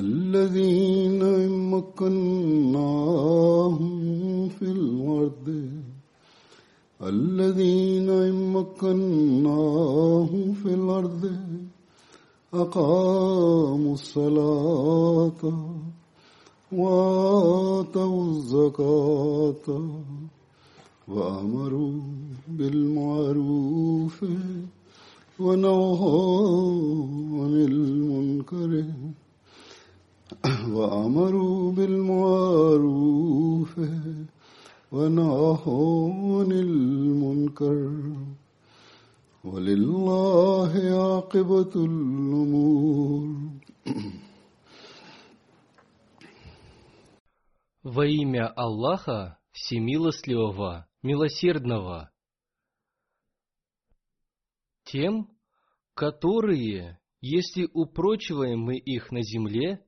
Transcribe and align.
الذين 0.00 1.22
مكناهم 1.74 3.18
في 4.48 4.62
الأرض 4.62 5.48
الذين 7.02 8.10
مكناهم 8.52 10.44
في 10.52 10.74
الأرض 10.74 11.24
أقاموا 12.54 13.92
الصلاة 13.94 15.42
وآتوا 16.72 18.24
الزكاة 18.24 19.66
وأمروا 21.08 22.00
بالمعروف 22.48 24.24
ونهوا 25.40 26.72
عن 27.40 27.54
المنكر. 27.70 28.84
وأمروا 30.77 31.71
بالمعروف 31.71 33.79
ونهوا 34.91 36.43
عن 36.43 36.51
المنكر 36.51 37.91
ولله 39.43 40.71
عاقبة 40.73 41.71
الأمور 41.75 43.55
Во 47.85 48.07
имя 48.07 48.47
Аллаха, 48.47 49.37
Всемилостливого, 49.51 50.87
Милосердного. 51.03 52.11
Тем, 54.85 55.29
которые, 55.93 56.99
если 57.21 57.69
упрочиваем 57.71 58.61
мы 58.61 58.77
их 58.77 59.11
на 59.11 59.21
земле, 59.21 59.85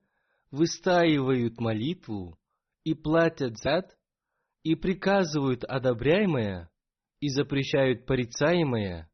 выстаивают 0.52 1.58
молитву 1.60 2.38
и 2.84 2.94
платят 2.94 3.58
зад, 3.58 3.98
и 4.62 4.76
приказывают 4.76 5.64
одобряемое, 5.64 6.70
и 7.18 7.28
запрещают 7.28 8.06
порицаемое, 8.06 9.10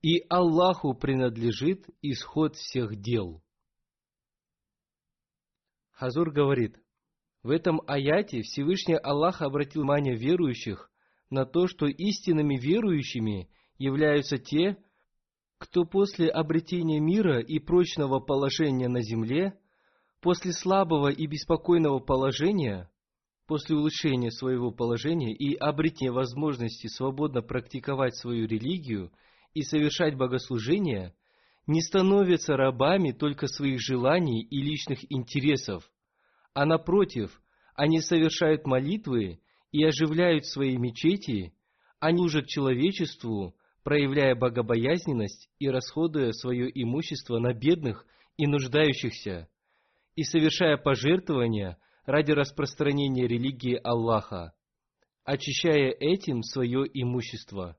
и 0.00 0.24
Аллаху 0.28 0.94
принадлежит 0.94 1.86
исход 2.02 2.56
всех 2.56 2.96
дел. 2.96 3.42
Хазур 5.90 6.30
говорит, 6.30 6.78
в 7.42 7.50
этом 7.50 7.80
аяте 7.86 8.42
Всевышний 8.42 8.96
Аллах 8.96 9.42
обратил 9.42 9.82
внимание 9.82 10.16
верующих 10.16 10.90
на 11.30 11.46
то, 11.46 11.66
что 11.66 11.86
истинными 11.86 12.56
верующими 12.56 13.50
являются 13.76 14.38
те, 14.38 14.76
кто 15.58 15.84
после 15.84 16.28
обретения 16.28 17.00
мира 17.00 17.40
и 17.40 17.58
прочного 17.58 18.20
положения 18.20 18.88
на 18.88 19.02
земле, 19.02 19.58
после 20.24 20.54
слабого 20.54 21.08
и 21.08 21.26
беспокойного 21.26 21.98
положения, 21.98 22.90
после 23.46 23.76
улучшения 23.76 24.30
своего 24.30 24.70
положения 24.70 25.34
и 25.34 25.54
обретения 25.54 26.12
возможности 26.12 26.86
свободно 26.86 27.42
практиковать 27.42 28.16
свою 28.16 28.46
религию 28.46 29.12
и 29.52 29.60
совершать 29.60 30.16
богослужения, 30.16 31.14
не 31.66 31.82
становятся 31.82 32.56
рабами 32.56 33.12
только 33.12 33.48
своих 33.48 33.82
желаний 33.82 34.40
и 34.40 34.62
личных 34.62 35.00
интересов, 35.12 35.84
а 36.54 36.64
напротив, 36.64 37.42
они 37.74 38.00
совершают 38.00 38.66
молитвы 38.66 39.40
и 39.72 39.84
оживляют 39.84 40.46
свои 40.46 40.78
мечети, 40.78 41.52
они 42.00 42.16
служат 42.16 42.46
человечеству, 42.46 43.54
проявляя 43.82 44.34
богобоязненность 44.34 45.50
и 45.58 45.68
расходуя 45.68 46.32
свое 46.32 46.70
имущество 46.82 47.38
на 47.40 47.52
бедных 47.52 48.06
и 48.38 48.46
нуждающихся, 48.46 49.50
и 50.16 50.22
совершая 50.22 50.76
пожертвования 50.76 51.78
ради 52.06 52.32
распространения 52.32 53.26
религии 53.26 53.80
Аллаха, 53.82 54.54
очищая 55.24 55.90
этим 55.90 56.42
свое 56.42 56.84
имущество. 56.92 57.76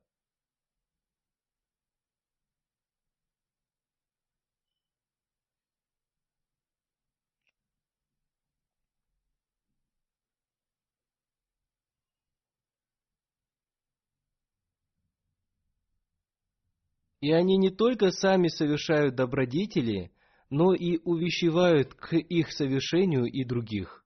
И 17.20 17.32
они 17.32 17.56
не 17.56 17.70
только 17.70 18.10
сами 18.10 18.48
совершают 18.48 19.16
добродетели, 19.16 20.12
но 20.50 20.74
и 20.74 20.98
увещевают 21.04 21.94
к 21.94 22.14
их 22.14 22.52
совершению 22.52 23.24
и 23.24 23.44
других. 23.44 24.04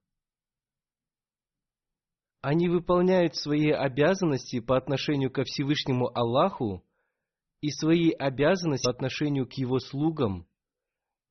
Они 2.43 2.69
выполняют 2.69 3.37
свои 3.37 3.71
обязанности 3.71 4.61
по 4.61 4.77
отношению 4.77 5.31
ко 5.31 5.45
Всевышнему 5.45 6.11
Аллаху 6.17 6.83
и 7.61 7.71
свои 7.71 8.11
обязанности 8.11 8.87
по 8.87 8.93
отношению 8.93 9.47
к 9.47 9.53
Его 9.55 9.79
слугам, 9.79 10.47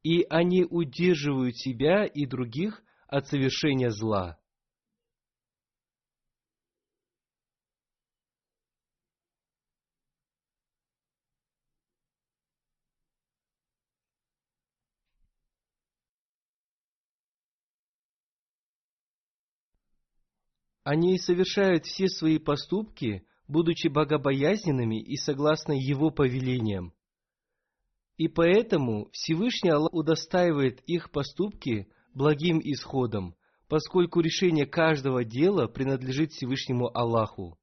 и 0.03 0.24
они 0.30 0.64
удерживают 0.64 1.58
себя 1.58 2.06
и 2.06 2.28
других 2.28 2.84
от 3.08 3.28
совершения 3.28 3.90
зла. 3.90 4.39
Они 20.91 21.19
совершают 21.19 21.86
все 21.86 22.07
свои 22.07 22.39
поступки, 22.39 23.24
будучи 23.47 23.88
богобоязненными 23.89 25.00
и 25.00 25.18
согласно 25.18 25.74
Его 25.74 26.09
повелениям. 26.09 26.95
И 28.18 28.27
поэтому 28.27 29.07
Всевышний 29.12 29.69
Аллах 29.69 29.94
удостаивает 29.94 30.81
их 30.88 31.12
поступки 31.12 31.88
благим 32.15 32.59
исходом, 32.59 33.36
поскольку 33.68 34.19
решение 34.21 34.65
каждого 34.65 35.24
дела 35.24 35.68
принадлежит 35.68 36.31
Всевышнему 36.31 36.89
Аллаху. 36.97 37.59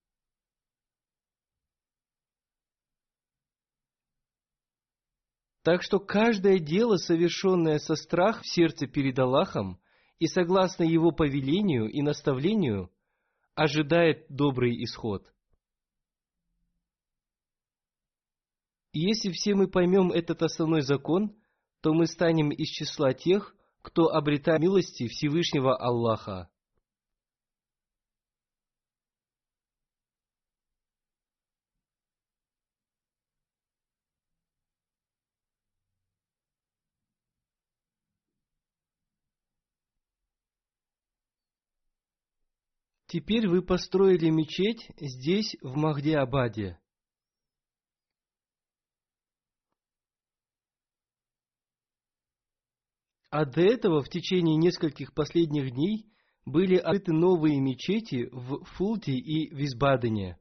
Так 5.65 5.83
что 5.83 5.99
каждое 5.99 6.61
дело, 6.61 6.97
совершенное 6.97 7.81
со 7.81 7.97
страх 7.97 8.43
в 8.43 8.49
сердце 8.49 8.87
перед 8.87 9.19
Аллахом, 9.19 9.81
и 10.21 10.29
согласно 10.29 10.85
его 10.85 11.11
повелению 11.11 11.91
и 11.91 12.03
наставлению 12.03 12.93
ожидает 13.57 14.27
добрый 14.29 14.85
исход. 14.85 15.33
И 18.93 19.01
если 19.01 19.31
все 19.33 19.55
мы 19.55 19.67
поймем 19.67 20.13
этот 20.13 20.43
основной 20.43 20.83
закон, 20.83 21.35
то 21.81 21.93
мы 21.93 22.07
станем 22.07 22.51
из 22.51 22.69
числа 22.69 23.13
тех, 23.13 23.55
кто 23.83 24.09
обретает 24.09 24.61
милости 24.61 25.09
Всевышнего 25.09 25.77
Аллаха. 25.77 26.49
Теперь 43.07 43.49
вы 43.49 43.63
построили 43.63 44.31
мечеть 44.31 44.91
здесь, 44.97 45.57
в 45.63 45.77
Махди-Абаде. 45.77 46.79
А 53.31 53.45
до 53.45 53.61
этого 53.61 54.03
в 54.03 54.09
течение 54.09 54.57
нескольких 54.57 55.15
последних 55.15 55.73
дней 55.73 56.07
были 56.45 56.77
открыты 56.77 57.13
новые 57.13 57.61
мечети 57.61 58.29
в 58.33 58.65
Фулте 58.77 59.13
и 59.13 59.55
Висбадене. 59.55 60.39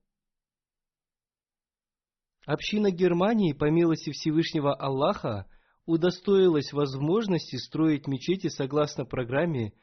Община 2.46 2.92
Германии, 2.92 3.54
по 3.54 3.70
милости 3.70 4.12
Всевышнего 4.12 4.74
Аллаха, 4.74 5.48
удостоилась 5.86 6.74
возможности 6.74 7.58
строить 7.58 8.08
мечети 8.08 8.48
согласно 8.48 9.06
программе 9.06 9.74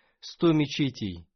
«100 0.41 0.53
мечетей». 0.53 1.29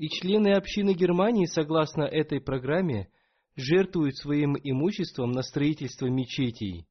И 0.00 0.08
члены 0.08 0.54
общины 0.54 0.94
Германии, 0.94 1.44
согласно 1.44 2.04
этой 2.04 2.40
программе, 2.40 3.10
жертвуют 3.54 4.16
своим 4.16 4.56
имуществом 4.56 5.32
на 5.32 5.42
строительство 5.42 6.06
мечетей. 6.06 6.86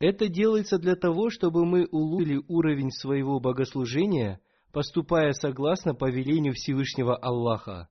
Это 0.00 0.28
делается 0.28 0.76
для 0.76 0.96
того, 0.96 1.30
чтобы 1.30 1.64
мы 1.64 1.86
улучшили 1.86 2.44
уровень 2.46 2.90
своего 2.90 3.40
богослужения, 3.40 4.42
поступая 4.70 5.32
согласно 5.32 5.94
повелению 5.94 6.52
Всевышнего 6.52 7.16
Аллаха. 7.16 7.88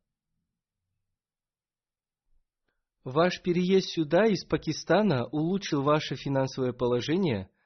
Ваш 3.03 3.41
переезд 3.41 3.89
сюда 3.89 4.27
из 4.27 4.45
Пакистана 4.45 5.25
улучшил 5.25 5.81
ваше 5.81 6.13
финансовое 6.13 6.71
положение– 6.71 7.49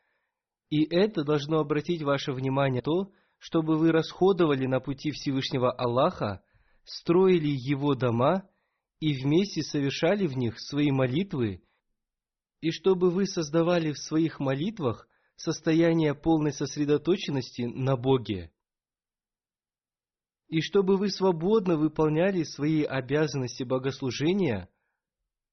и 0.73 0.87
это 0.89 1.23
должно 1.23 1.59
обратить 1.59 2.01
ваше 2.01 2.33
внимание 2.33 2.81
то, 2.81 3.11
чтобы 3.37 3.77
вы 3.77 3.91
расходовали 3.91 4.65
на 4.65 4.79
пути 4.79 5.11
Всевышнего 5.11 5.71
Аллаха, 5.71 6.43
строили 6.83 7.49
Его 7.49 7.93
дома 7.93 8.49
и 8.99 9.13
вместе 9.13 9.61
совершали 9.61 10.25
в 10.25 10.35
них 10.35 10.59
свои 10.59 10.89
молитвы, 10.89 11.61
и 12.59 12.71
чтобы 12.71 13.11
вы 13.11 13.27
создавали 13.27 13.91
в 13.91 13.99
своих 13.99 14.39
молитвах 14.39 15.07
состояние 15.35 16.15
полной 16.15 16.53
сосредоточенности 16.53 17.61
на 17.61 17.95
Боге, 17.95 18.51
и 20.47 20.59
чтобы 20.61 20.97
вы 20.97 21.11
свободно 21.11 21.77
выполняли 21.77 22.41
свои 22.41 22.81
обязанности 22.81 23.61
богослужения, 23.61 24.69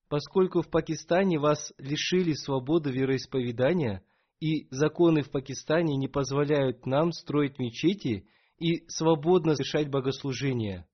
поскольку 0.08 0.62
в 0.62 0.70
Пакистане 0.70 1.38
вас 1.38 1.74
лишили 1.76 2.32
свободы 2.32 2.90
вероисповедания– 2.90 4.02
и 4.40 4.66
законы 4.70 5.22
в 5.22 5.30
Пакистане 5.30 5.96
не 5.96 6.08
позволяют 6.08 6.86
нам 6.86 7.12
строить 7.12 7.58
мечети 7.58 8.26
и 8.58 8.88
свободно 8.88 9.54
совершать 9.54 9.90
богослужения. 9.90 10.86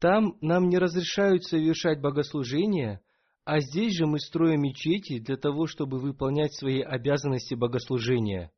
Там 0.00 0.36
нам 0.42 0.68
не 0.68 0.76
разрешают 0.76 1.44
совершать 1.44 2.02
богослужения– 2.02 3.00
а 3.44 3.60
здесь 3.60 3.94
же 3.94 4.06
мы 4.06 4.18
строим 4.18 4.62
мечети 4.62 5.18
для 5.18 5.36
того, 5.36 5.66
чтобы 5.66 5.98
выполнять 5.98 6.54
свои 6.54 6.80
обязанности 6.80 7.54
богослужения. 7.54 8.50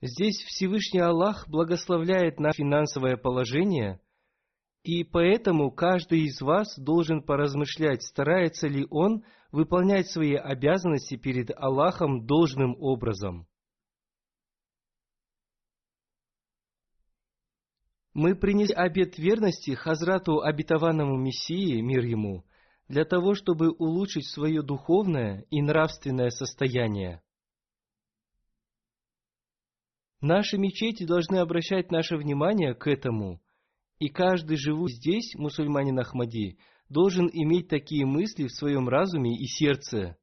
Здесь 0.00 0.42
Всевышний 0.46 1.00
Аллах 1.00 1.46
благословляет 1.48 2.40
на 2.40 2.52
финансовое 2.52 3.18
положение, 3.18 4.00
и 4.82 5.04
поэтому 5.04 5.70
каждый 5.70 6.22
из 6.22 6.40
вас 6.40 6.78
должен 6.78 7.22
поразмышлять, 7.22 8.02
старается 8.02 8.66
ли 8.66 8.86
он 8.88 9.24
выполнять 9.52 10.08
свои 10.10 10.34
обязанности 10.34 11.16
перед 11.16 11.50
Аллахом 11.54 12.24
должным 12.24 12.74
образом. 12.80 13.46
Мы 18.12 18.34
принесли 18.34 18.74
обет 18.74 19.18
верности 19.18 19.72
Хазрату 19.72 20.40
обетованному 20.40 21.16
Мессии, 21.16 21.80
мир 21.80 22.04
ему, 22.04 22.44
для 22.88 23.04
того, 23.04 23.34
чтобы 23.34 23.70
улучшить 23.70 24.26
свое 24.26 24.62
духовное 24.62 25.46
и 25.50 25.62
нравственное 25.62 26.30
состояние. 26.30 27.22
Наши 30.20 30.58
мечети 30.58 31.04
должны 31.04 31.36
обращать 31.36 31.90
наше 31.92 32.16
внимание 32.16 32.74
к 32.74 32.88
этому, 32.88 33.40
и 34.00 34.08
каждый 34.08 34.56
живущий 34.56 34.96
здесь, 34.96 35.34
мусульманин 35.36 35.98
Ахмади, 35.98 36.58
должен 36.88 37.30
иметь 37.32 37.68
такие 37.68 38.04
мысли 38.04 38.48
в 38.48 38.52
своем 38.52 38.88
разуме 38.88 39.34
и 39.36 39.46
сердце. 39.46 40.18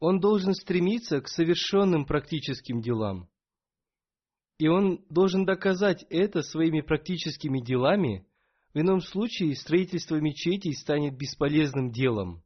Он 0.00 0.20
должен 0.20 0.54
стремиться 0.54 1.20
к 1.20 1.28
совершенным 1.28 2.06
практическим 2.06 2.80
делам. 2.80 3.28
И 4.58 4.68
он 4.68 5.04
должен 5.08 5.44
доказать 5.44 6.04
это 6.10 6.42
своими 6.42 6.80
практическими 6.80 7.60
делами, 7.60 8.26
в 8.74 8.80
ином 8.80 9.00
случае 9.00 9.56
строительство 9.56 10.16
мечетей 10.16 10.74
станет 10.74 11.16
бесполезным 11.16 11.90
делом. 11.90 12.44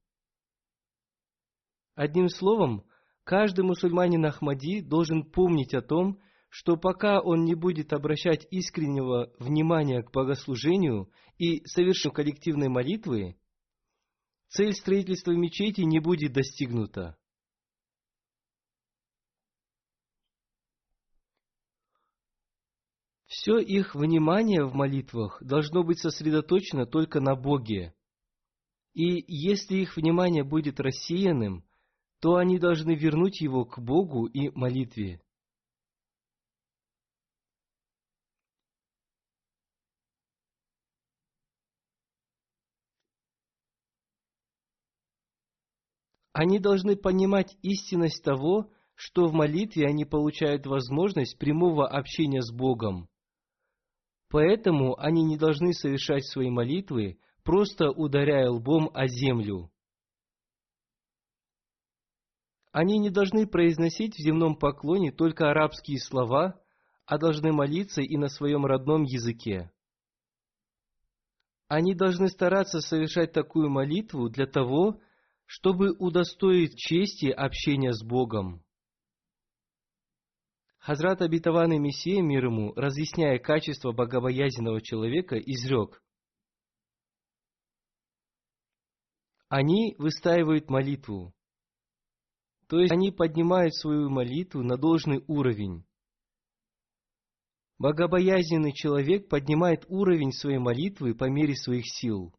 Одним 1.94 2.28
словом, 2.28 2.84
каждый 3.24 3.64
мусульманин 3.64 4.24
Ахмади 4.24 4.80
должен 4.80 5.24
помнить 5.24 5.74
о 5.74 5.82
том, 5.82 6.20
что 6.48 6.76
пока 6.76 7.20
он 7.20 7.44
не 7.44 7.54
будет 7.54 7.92
обращать 7.92 8.46
искреннего 8.50 9.32
внимания 9.38 10.02
к 10.02 10.12
богослужению 10.12 11.10
и 11.38 11.64
совершению 11.66 12.14
коллективной 12.14 12.68
молитвы, 12.68 13.36
цель 14.48 14.74
строительства 14.74 15.32
мечети 15.32 15.80
не 15.80 15.98
будет 15.98 16.32
достигнута. 16.32 17.16
Все 23.42 23.58
их 23.58 23.96
внимание 23.96 24.64
в 24.64 24.72
молитвах 24.72 25.42
должно 25.42 25.82
быть 25.82 25.98
сосредоточено 25.98 26.86
только 26.86 27.18
на 27.18 27.34
Боге. 27.34 27.92
И 28.94 29.24
если 29.26 29.78
их 29.78 29.96
внимание 29.96 30.44
будет 30.44 30.78
рассеянным, 30.78 31.64
то 32.20 32.36
они 32.36 32.60
должны 32.60 32.94
вернуть 32.94 33.40
его 33.40 33.64
к 33.64 33.80
Богу 33.80 34.26
и 34.26 34.50
молитве. 34.50 35.20
Они 46.32 46.60
должны 46.60 46.94
понимать 46.94 47.56
истинность 47.62 48.22
того, 48.22 48.70
что 48.94 49.26
в 49.26 49.32
молитве 49.32 49.88
они 49.88 50.04
получают 50.04 50.64
возможность 50.66 51.36
прямого 51.40 51.88
общения 51.88 52.40
с 52.40 52.52
Богом– 52.52 53.08
Поэтому 54.32 54.98
они 54.98 55.24
не 55.24 55.36
должны 55.36 55.74
совершать 55.74 56.24
свои 56.26 56.48
молитвы, 56.48 57.18
просто 57.44 57.90
ударяя 57.90 58.48
лбом 58.48 58.90
о 58.94 59.06
землю. 59.06 59.70
Они 62.72 62.96
не 62.96 63.10
должны 63.10 63.46
произносить 63.46 64.14
в 64.14 64.22
земном 64.22 64.56
поклоне 64.56 65.12
только 65.12 65.50
арабские 65.50 66.00
слова, 66.00 66.58
а 67.04 67.18
должны 67.18 67.52
молиться 67.52 68.00
и 68.00 68.16
на 68.16 68.28
своем 68.28 68.64
родном 68.64 69.02
языке. 69.02 69.70
Они 71.68 71.94
должны 71.94 72.28
стараться 72.28 72.80
совершать 72.80 73.32
такую 73.32 73.68
молитву 73.68 74.30
для 74.30 74.46
того, 74.46 74.98
чтобы 75.44 75.90
удостоить 75.98 76.78
чести 76.78 77.26
общения 77.26 77.92
с 77.92 78.02
Богом. 78.02 78.64
Хазрат 80.82 81.22
обетованный 81.22 81.78
Мессия 81.78 82.20
мир 82.20 82.46
ему, 82.46 82.72
разъясняя 82.74 83.38
качество 83.38 83.92
богобоязненного 83.92 84.82
человека, 84.82 85.36
изрек. 85.38 86.02
Они 89.48 89.94
выстаивают 89.98 90.70
молитву, 90.70 91.32
то 92.66 92.80
есть 92.80 92.90
они 92.90 93.12
поднимают 93.12 93.76
свою 93.76 94.10
молитву 94.10 94.64
на 94.64 94.76
должный 94.76 95.22
уровень. 95.28 95.86
Богобоязненный 97.78 98.72
человек 98.72 99.28
поднимает 99.28 99.84
уровень 99.86 100.32
своей 100.32 100.58
молитвы 100.58 101.14
по 101.14 101.30
мере 101.30 101.54
своих 101.54 101.84
сил. 101.86 102.34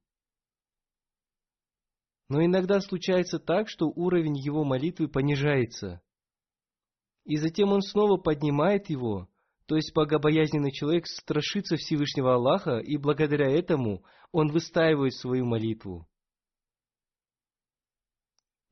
Но 2.28 2.44
иногда 2.44 2.82
случается 2.82 3.40
так, 3.40 3.70
что 3.70 3.86
уровень 3.86 4.36
его 4.38 4.66
молитвы 4.66 5.08
понижается. 5.08 6.02
И 7.26 7.38
затем 7.38 7.72
он 7.72 7.82
снова 7.82 8.18
поднимает 8.18 8.90
его, 8.90 9.30
то 9.66 9.76
есть 9.76 9.94
богобоязненный 9.94 10.72
человек 10.72 11.08
страшится 11.08 11.78
Всевышнего 11.78 12.36
Аллаха, 12.36 12.80
и 12.80 12.98
благодаря 12.98 13.50
этому 13.50 14.04
он 14.32 14.50
выстаивает 14.52 15.14
свою 15.14 15.46
молитву. 15.46 16.08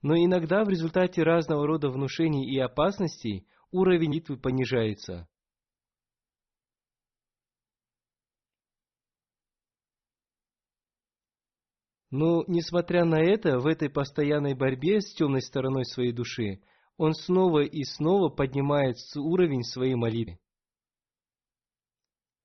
Но 0.02 0.16
иногда 0.16 0.66
в 0.66 0.70
результате 0.70 1.24
разного 1.24 1.66
рода 1.66 1.90
внушений 1.90 2.52
и 2.52 2.58
опасностей 2.58 3.48
уровень 3.72 4.10
молитвы 4.10 4.38
понижается. 4.38 5.28
Но, 12.10 12.44
несмотря 12.48 13.06
на 13.06 13.22
это, 13.22 13.60
в 13.60 13.68
этой 13.68 13.90
постоянной 13.90 14.54
борьбе 14.54 15.00
с 15.00 15.14
темной 15.14 15.42
стороной 15.42 15.86
своей 15.86 16.12
души, 16.12 16.62
он 17.02 17.16
снова 17.16 17.64
и 17.64 17.84
снова 17.84 18.30
поднимает 18.30 18.98
уровень 19.16 19.64
своей 19.64 19.96
молитвы. 19.96 20.38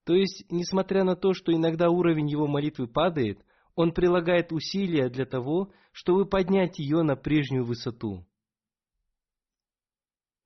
То 0.07 0.15
есть, 0.15 0.47
несмотря 0.51 1.05
на 1.05 1.15
то, 1.15 1.35
что 1.35 1.53
иногда 1.53 1.91
уровень 1.91 2.31
его 2.31 2.47
молитвы 2.47 2.87
падает, 2.87 3.45
он 3.75 3.93
прилагает 3.93 4.53
усилия 4.53 5.11
для 5.11 5.27
того, 5.27 5.75
чтобы 5.93 6.25
поднять 6.25 6.79
ее 6.79 7.03
на 7.03 7.17
прежнюю 7.17 7.67
высоту. 7.67 8.25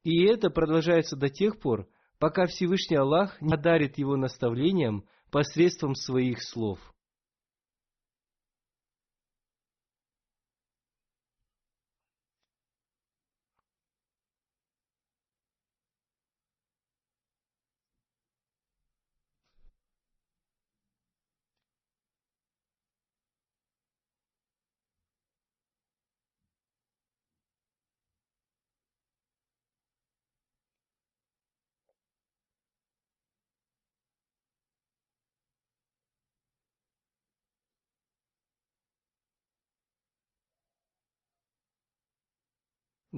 И 0.02 0.25
это 0.25 0.50
продолжается 0.50 1.14
до 1.14 1.29
тех 1.29 1.61
пор, 1.61 1.88
пока 2.19 2.47
Всевышний 2.47 2.97
Аллах 2.97 3.40
не 3.40 3.55
одарит 3.55 3.97
его 3.97 4.17
наставлением 4.17 5.05
посредством 5.31 5.95
своих 5.95 6.43
слов. 6.43 6.81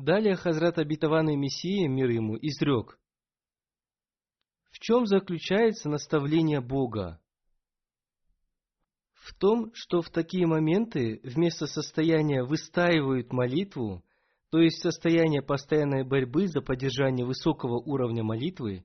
Далее 0.03 0.35
Хазрат 0.35 0.79
обетованный 0.79 1.37
Мессия, 1.37 1.89
мир 1.89 2.11
ему, 2.11 2.37
изрек. 2.37 2.99
В 4.73 4.81
чем 4.81 5.07
заключается 5.07 5.89
наставление 5.89 6.61
Бога? 6.61 7.21
В 9.15 9.33
том, 9.33 9.71
что 9.75 10.03
в 10.03 10.11
такие 10.11 10.49
моменты 10.49 11.21
вместо 11.23 11.69
состояния 11.69 12.43
выстаивают 12.43 13.33
молитву, 13.33 14.03
то 14.51 14.59
есть 14.59 14.83
состояние 14.83 15.41
постоянной 15.41 16.03
борьбы 16.03 16.49
за 16.49 16.63
поддержание 16.63 17.25
высокого 17.25 17.79
уровня 17.79 18.25
молитвы, 18.25 18.85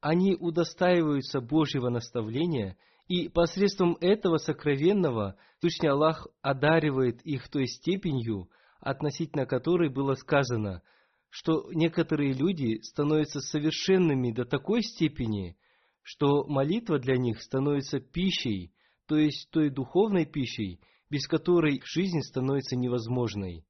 они 0.00 0.34
удостаиваются 0.34 1.42
Божьего 1.42 1.90
наставления, 1.90 2.78
и 3.06 3.28
посредством 3.28 3.98
этого 4.00 4.38
сокровенного 4.38 5.36
Всевышний 5.58 5.90
Аллах 5.90 6.26
одаривает 6.40 7.20
их 7.20 7.50
той 7.50 7.66
степенью, 7.66 8.48
относительно 8.84 9.46
которой 9.46 9.88
было 9.88 10.14
сказано, 10.14 10.82
что 11.30 11.70
некоторые 11.72 12.32
люди 12.32 12.80
становятся 12.82 13.40
совершенными 13.40 14.30
до 14.30 14.44
такой 14.44 14.82
степени, 14.82 15.56
что 16.02 16.44
молитва 16.46 16.98
для 16.98 17.16
них 17.16 17.40
становится 17.40 17.98
пищей, 17.98 18.72
то 19.06 19.16
есть 19.16 19.50
той 19.50 19.70
духовной 19.70 20.26
пищей, 20.26 20.80
без 21.10 21.26
которой 21.26 21.80
жизнь 21.84 22.20
становится 22.20 22.76
невозможной. 22.76 23.64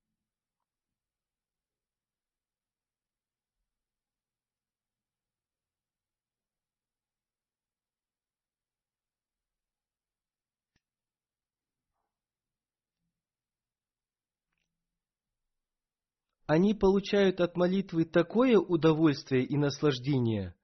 Они 16.46 16.74
получают 16.74 17.40
от 17.40 17.56
молитвы 17.56 18.04
такое 18.04 18.58
удовольствие 18.58 19.44
и 19.44 19.56
наслаждение, 19.56 20.54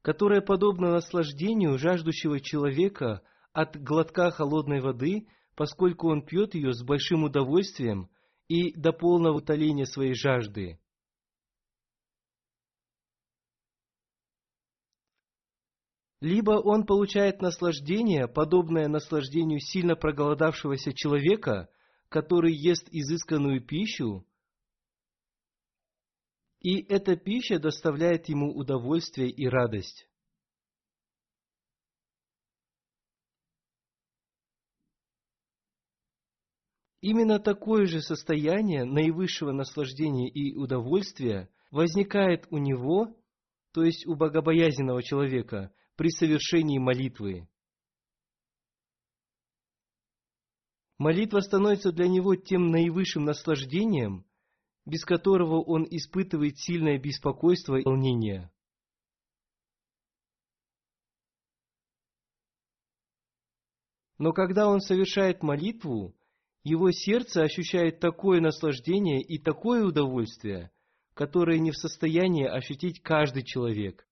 которое 0.00 0.40
подобно 0.40 0.92
наслаждению 0.92 1.76
жаждущего 1.76 2.40
человека 2.40 3.22
от 3.52 3.76
глотка 3.76 4.30
холодной 4.30 4.80
воды, 4.80 5.28
поскольку 5.54 6.08
он 6.08 6.24
пьет 6.24 6.54
ее 6.54 6.72
с 6.72 6.82
большим 6.82 7.24
удовольствием 7.24 8.08
и 8.48 8.72
до 8.72 8.92
полного 8.92 9.38
утоления 9.38 9.84
своей 9.84 10.14
жажды. 10.14 10.78
Либо 16.22 16.52
он 16.52 16.86
получает 16.86 17.42
наслаждение, 17.42 18.26
подобное 18.26 18.88
наслаждению 18.88 19.60
сильно 19.60 19.96
проголодавшегося 19.96 20.94
человека, 20.94 21.68
который 22.08 22.54
ест 22.54 22.88
изысканную 22.90 23.60
пищу, 23.60 24.26
и 26.66 26.84
эта 26.88 27.14
пища 27.14 27.60
доставляет 27.60 28.28
ему 28.28 28.52
удовольствие 28.52 29.30
и 29.30 29.46
радость. 29.46 30.08
Именно 37.00 37.38
такое 37.38 37.86
же 37.86 38.00
состояние 38.00 38.84
наивысшего 38.84 39.52
наслаждения 39.52 40.28
и 40.28 40.56
удовольствия 40.56 41.48
возникает 41.70 42.48
у 42.50 42.58
него, 42.58 43.16
то 43.72 43.84
есть 43.84 44.04
у 44.04 44.16
богобоязненного 44.16 45.04
человека, 45.04 45.72
при 45.94 46.08
совершении 46.08 46.80
молитвы. 46.80 47.48
Молитва 50.98 51.38
становится 51.42 51.92
для 51.92 52.08
него 52.08 52.34
тем 52.34 52.72
наивысшим 52.72 53.24
наслаждением, 53.24 54.26
без 54.86 55.04
которого 55.04 55.60
он 55.60 55.84
испытывает 55.90 56.58
сильное 56.58 56.98
беспокойство 56.98 57.76
и 57.76 57.84
волнение. 57.84 58.50
Но 64.18 64.32
когда 64.32 64.68
он 64.68 64.80
совершает 64.80 65.42
молитву, 65.42 66.16
его 66.62 66.90
сердце 66.90 67.42
ощущает 67.42 68.00
такое 68.00 68.40
наслаждение 68.40 69.20
и 69.20 69.38
такое 69.38 69.84
удовольствие, 69.84 70.70
которое 71.14 71.58
не 71.58 71.72
в 71.72 71.76
состоянии 71.76 72.46
ощутить 72.46 73.02
каждый 73.02 73.44
человек. 73.44 74.08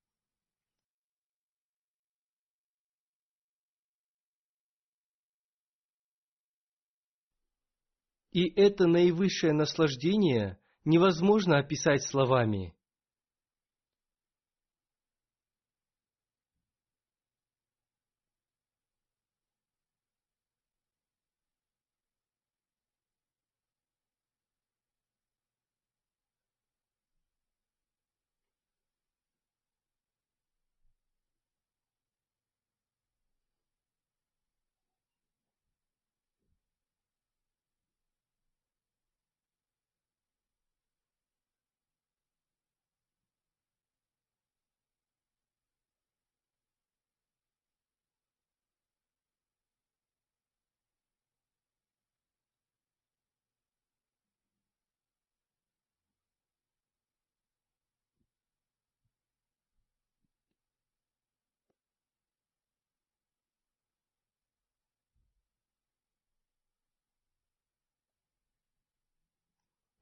И 8.32 8.50
это 8.60 8.88
наивысшее 8.88 9.52
наслаждение 9.52 10.58
невозможно 10.84 11.58
описать 11.58 12.02
словами. 12.02 12.74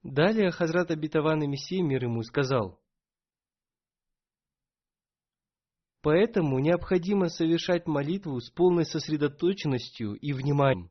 Далее 0.02 0.50
Хазрат 0.50 0.90
Абитаван 0.90 1.42
и 1.42 1.46
Мессия 1.46 1.82
мир 1.82 2.04
ему 2.04 2.22
сказал, 2.22 2.82
Поэтому 6.02 6.58
необходимо 6.58 7.28
совершать 7.28 7.86
молитву 7.86 8.40
с 8.40 8.50
полной 8.50 8.84
сосредоточенностью 8.84 10.14
и 10.14 10.32
вниманием. 10.32 10.90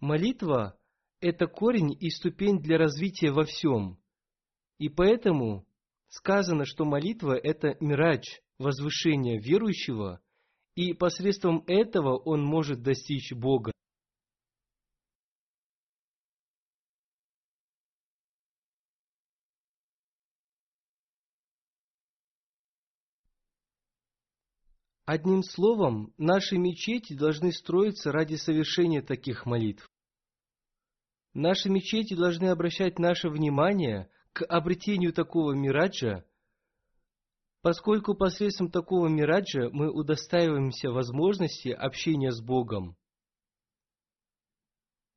Молитва– 0.00 0.76
это 1.20 1.46
корень 1.46 1.96
и 1.98 2.10
ступень 2.10 2.60
для 2.60 2.78
развития 2.78 3.30
во 3.30 3.44
всем. 3.44 4.02
И 4.78 4.88
поэтому 4.88 5.64
сказано, 6.08 6.64
что 6.64 6.84
молитва– 6.84 7.38
это 7.42 7.76
мирадж, 7.78 8.40
возвышение 8.58 9.38
верующего, 9.38 10.20
и 10.74 10.92
посредством 10.92 11.62
этого 11.68 12.16
он 12.18 12.42
может 12.42 12.82
достичь 12.82 13.32
Бога. 13.32 13.71
Одним 25.14 25.42
словом, 25.42 26.14
наши 26.16 26.56
мечети 26.56 27.12
должны 27.12 27.52
строиться 27.52 28.12
ради 28.12 28.36
совершения 28.36 29.02
таких 29.02 29.44
молитв. 29.44 29.90
Наши 31.34 31.68
мечети 31.68 32.14
должны 32.14 32.46
обращать 32.46 32.98
наше 32.98 33.28
внимание 33.28 34.08
к 34.32 34.42
обретению 34.46 35.12
такого 35.12 35.52
мираджа, 35.52 36.24
поскольку 37.60 38.14
посредством 38.14 38.70
такого 38.70 39.08
мираджа 39.08 39.68
мы 39.70 39.92
удостаиваемся 39.92 40.90
возможности 40.90 41.68
общения 41.68 42.32
с 42.32 42.40
Богом. 42.40 42.96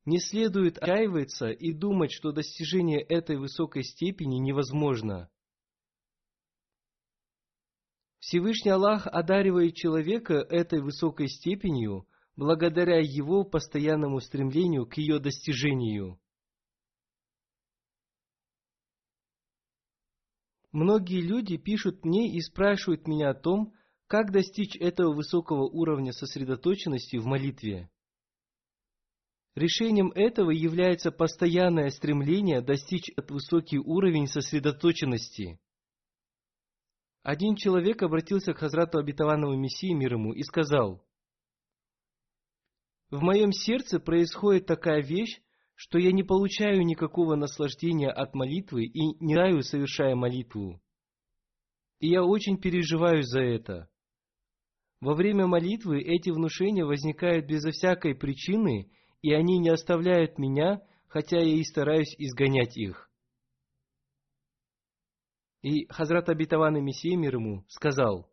Не 0.04 0.20
следует 0.20 0.76
отчаиваться 0.76 1.46
и 1.46 1.72
думать, 1.72 2.12
что 2.12 2.32
достижение 2.32 3.00
этой 3.00 3.38
высокой 3.38 3.82
степени 3.82 4.36
невозможно– 4.36 5.30
Всевышний 8.18 8.70
Аллах 8.70 9.06
одаривает 9.06 9.74
человека 9.74 10.34
этой 10.34 10.80
высокой 10.80 11.28
степенью 11.28 12.06
благодаря 12.34 12.98
его 12.98 13.44
постоянному 13.44 14.20
стремлению 14.20 14.86
к 14.86 14.98
ее 14.98 15.18
достижению. 15.18 16.20
Многие 20.72 21.22
люди 21.22 21.56
пишут 21.56 22.04
мне 22.04 22.30
и 22.34 22.40
спрашивают 22.42 23.08
меня 23.08 23.30
о 23.30 23.34
том, 23.34 23.72
как 24.06 24.30
достичь 24.30 24.76
этого 24.76 25.14
высокого 25.14 25.62
уровня 25.62 26.12
сосредоточенности 26.12 27.16
в 27.16 27.24
молитве. 27.24 27.90
Решением 29.54 30.12
этого 30.14 30.50
является 30.50 31.10
постоянное 31.10 31.88
стремление 31.88 32.60
достичь 32.60 33.10
этот 33.16 33.30
высокий 33.30 33.78
уровень 33.78 34.26
сосредоточенности– 34.26 35.58
один 37.26 37.56
человек 37.56 38.04
обратился 38.04 38.54
к 38.54 38.58
Хазрату 38.58 38.98
обетованного 38.98 39.56
Мессии 39.56 39.92
мир 39.92 40.12
ему 40.12 40.32
и 40.32 40.44
сказал, 40.44 41.04
«В 43.10 43.20
моем 43.20 43.50
сердце 43.50 43.98
происходит 43.98 44.66
такая 44.66 45.02
вещь, 45.02 45.40
что 45.74 45.98
я 45.98 46.12
не 46.12 46.22
получаю 46.22 46.86
никакого 46.86 47.34
наслаждения 47.34 48.10
от 48.10 48.36
молитвы 48.36 48.84
и 48.84 49.16
не 49.18 49.34
раю, 49.34 49.62
совершая 49.62 50.14
молитву. 50.14 50.80
И 51.98 52.10
я 52.10 52.22
очень 52.22 52.58
переживаю 52.58 53.24
за 53.24 53.40
это. 53.40 53.90
Во 55.00 55.16
время 55.16 55.48
молитвы 55.48 56.00
эти 56.02 56.30
внушения 56.30 56.84
возникают 56.84 57.46
безо 57.46 57.72
всякой 57.72 58.14
причины, 58.14 58.92
и 59.22 59.32
они 59.32 59.58
не 59.58 59.70
оставляют 59.70 60.38
меня, 60.38 60.80
хотя 61.08 61.38
я 61.38 61.56
и 61.56 61.64
стараюсь 61.64 62.14
изгонять 62.18 62.76
их. 62.76 63.05
И 65.66 65.88
Хазрат 65.88 66.28
Абитаван 66.28 66.76
и 66.76 66.80
Мессия 66.80 67.16
мир 67.16 67.34
ему 67.34 67.64
сказал, 67.66 68.32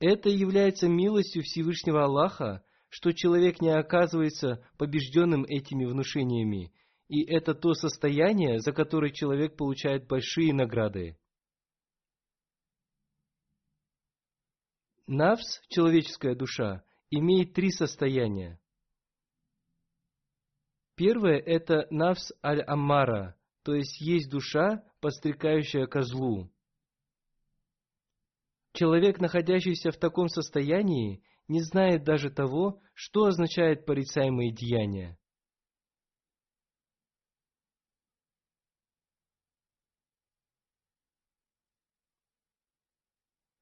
«Это 0.00 0.28
является 0.28 0.88
милостью 0.88 1.44
Всевышнего 1.44 2.02
Аллаха, 2.02 2.64
что 2.88 3.12
человек 3.12 3.60
не 3.60 3.68
оказывается 3.68 4.66
побежденным 4.76 5.44
этими 5.44 5.84
внушениями, 5.84 6.74
и 7.06 7.22
это 7.22 7.54
то 7.54 7.74
состояние, 7.74 8.58
за 8.58 8.72
которое 8.72 9.12
человек 9.12 9.56
получает 9.56 10.08
большие 10.08 10.52
награды. 10.52 11.16
Навс, 15.06 15.60
человеческая 15.68 16.34
душа, 16.34 16.82
имеет 17.10 17.52
три 17.52 17.70
состояния. 17.70 18.60
Первое– 20.96 21.38
это 21.46 21.86
навс 21.90 22.32
аль-аммара, 22.42 23.38
то 23.62 23.74
есть 23.74 24.00
есть 24.00 24.28
душа, 24.28 24.82
подстрекающая 25.00 25.86
козлу. 25.86 26.50
Человек, 28.72 29.20
находящийся 29.20 29.90
в 29.90 29.96
таком 29.96 30.28
состоянии, 30.28 31.22
не 31.48 31.62
знает 31.62 32.04
даже 32.04 32.30
того, 32.30 32.80
что 32.94 33.24
означает 33.24 33.86
порицаемые 33.86 34.52
деяния. 34.52 35.18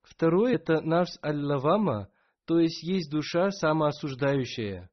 Второе– 0.02 0.54
это 0.56 0.80
навс 0.80 1.18
аль-лавама, 1.22 2.10
то 2.46 2.58
есть 2.58 2.82
есть 2.82 3.10
душа 3.10 3.50
самоосуждающая. 3.50 4.90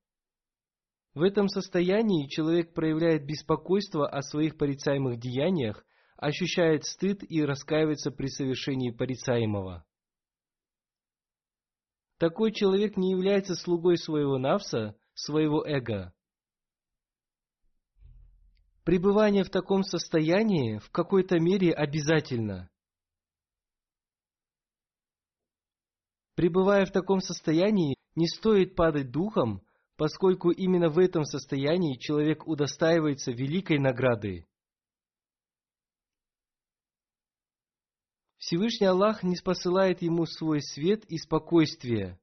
В 1.14 1.22
этом 1.22 1.48
состоянии 1.48 2.28
человек 2.28 2.74
проявляет 2.74 3.26
беспокойство 3.26 4.08
о 4.08 4.22
своих 4.22 4.58
порицаемых 4.58 5.20
деяниях, 5.20 5.86
ощущает 6.24 6.86
стыд 6.86 7.22
и 7.30 7.44
раскаивается 7.44 8.10
при 8.10 8.28
совершении 8.28 8.92
порицаемого. 8.92 9.86
Такой 12.18 12.54
человек 12.54 12.96
не 12.96 13.12
является 13.12 13.56
слугой 13.56 13.98
своего 13.98 14.38
навса, 14.38 14.96
своего 15.14 15.66
эго. 15.66 16.14
Пребывание 18.86 19.44
в 19.44 19.50
таком 19.50 19.84
состоянии 19.84 20.78
в 20.78 20.90
какой-то 20.92 21.40
мере 21.40 21.74
обязательно. 21.74 22.70
Пребывая 26.36 26.86
в 26.86 26.92
таком 26.92 27.20
состоянии, 27.20 27.96
не 28.16 28.28
стоит 28.28 28.76
падать 28.76 29.12
духом, 29.12 29.62
поскольку 29.98 30.52
именно 30.52 30.90
в 30.90 31.00
этом 31.00 31.26
состоянии 31.26 31.98
человек 31.98 32.48
удостаивается 32.48 33.32
великой 33.32 33.80
награды. 33.80 34.46
Всевышний 38.46 38.88
Аллах 38.88 39.24
не 39.24 39.38
спосылает 39.38 40.02
ему 40.02 40.26
свой 40.26 40.62
свет 40.62 41.06
и 41.06 41.18
спокойствие. 41.18 42.20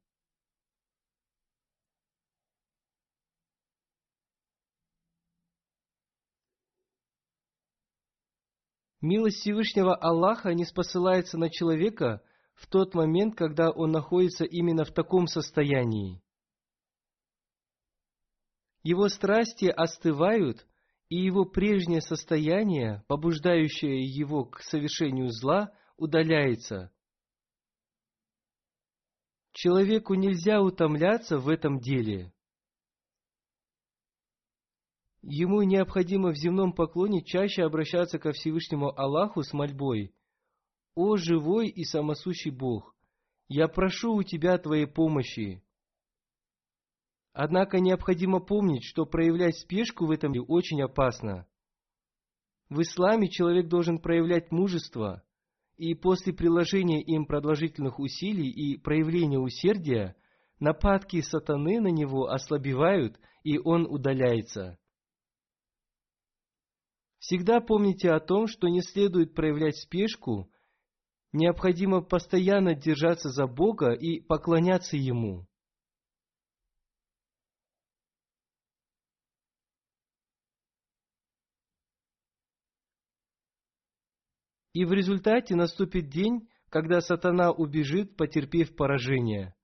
Милость 9.00 9.38
Всевышнего 9.38 9.94
Аллаха 9.94 10.52
не 10.52 10.66
спосылается 10.66 11.38
на 11.38 11.48
человека 11.48 12.22
в 12.54 12.66
тот 12.66 12.94
момент, 12.94 13.34
когда 13.34 13.70
он 13.70 13.90
находится 13.90 14.44
именно 14.44 14.84
в 14.84 14.92
таком 14.92 15.26
состоянии 15.26 16.22
его 18.82 19.08
страсти 19.08 19.66
остывают, 19.66 20.66
и 21.08 21.16
его 21.16 21.44
прежнее 21.44 22.00
состояние, 22.00 23.04
побуждающее 23.08 24.02
его 24.04 24.44
к 24.44 24.60
совершению 24.60 25.28
зла, 25.30 25.72
удаляется. 26.00 26.90
Человеку 29.52 30.14
нельзя 30.14 30.62
утомляться 30.62 31.38
в 31.38 31.48
этом 31.48 31.78
деле. 31.78 32.32
Ему 35.20 35.62
необходимо 35.62 36.30
в 36.30 36.36
земном 36.36 36.72
поклоне 36.72 37.22
чаще 37.22 37.64
обращаться 37.64 38.18
ко 38.18 38.32
Всевышнему 38.32 38.98
Аллаху 38.98 39.42
с 39.42 39.52
мольбой. 39.52 40.14
«О 40.94 41.16
живой 41.16 41.68
и 41.68 41.84
самосущий 41.84 42.50
Бог! 42.50 42.96
Я 43.48 43.68
прошу 43.68 44.14
у 44.14 44.22
Тебя 44.22 44.56
Твоей 44.56 44.86
помощи!» 44.86 45.62
Однако 47.32 47.78
необходимо 47.78 48.40
помнить, 48.40 48.84
что 48.84 49.04
проявлять 49.04 49.58
спешку 49.58 50.06
в 50.06 50.10
этом 50.10 50.32
очень 50.48 50.82
опасно. 50.82 51.46
В 52.70 52.80
исламе 52.80 53.28
человек 53.28 53.68
должен 53.68 53.98
проявлять 53.98 54.50
мужество, 54.50 55.22
и 55.80 55.94
после 55.94 56.34
приложения 56.34 57.00
им 57.00 57.24
продолжительных 57.24 57.98
усилий 57.98 58.50
и 58.50 58.76
проявления 58.76 59.38
усердия, 59.38 60.14
нападки 60.58 61.22
сатаны 61.22 61.80
на 61.80 61.88
него 61.88 62.28
ослабевают, 62.28 63.18
и 63.44 63.56
он 63.56 63.86
удаляется. 63.86 64.78
Всегда 67.18 67.62
помните 67.62 68.10
о 68.10 68.20
том, 68.20 68.46
что 68.46 68.68
не 68.68 68.82
следует 68.82 69.34
проявлять 69.34 69.78
спешку, 69.78 70.52
необходимо 71.32 72.02
постоянно 72.02 72.74
держаться 72.74 73.30
за 73.30 73.46
Бога 73.46 73.92
и 73.92 74.20
поклоняться 74.20 74.98
Ему. 74.98 75.46
И 84.72 84.84
в 84.84 84.92
результате 84.92 85.56
наступит 85.56 86.08
день, 86.08 86.48
когда 86.68 87.00
сатана 87.00 87.50
убежит, 87.50 88.16
потерпев 88.16 88.74
поражение. 88.76 89.54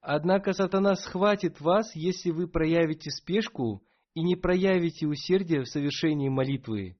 Однако 0.00 0.52
сатана 0.52 0.94
схватит 0.94 1.60
вас, 1.60 1.94
если 1.94 2.30
вы 2.30 2.48
проявите 2.48 3.10
спешку 3.10 3.82
и 4.14 4.22
не 4.22 4.36
проявите 4.36 5.06
усердие 5.06 5.62
в 5.62 5.68
совершении 5.68 6.28
молитвы. 6.28 6.98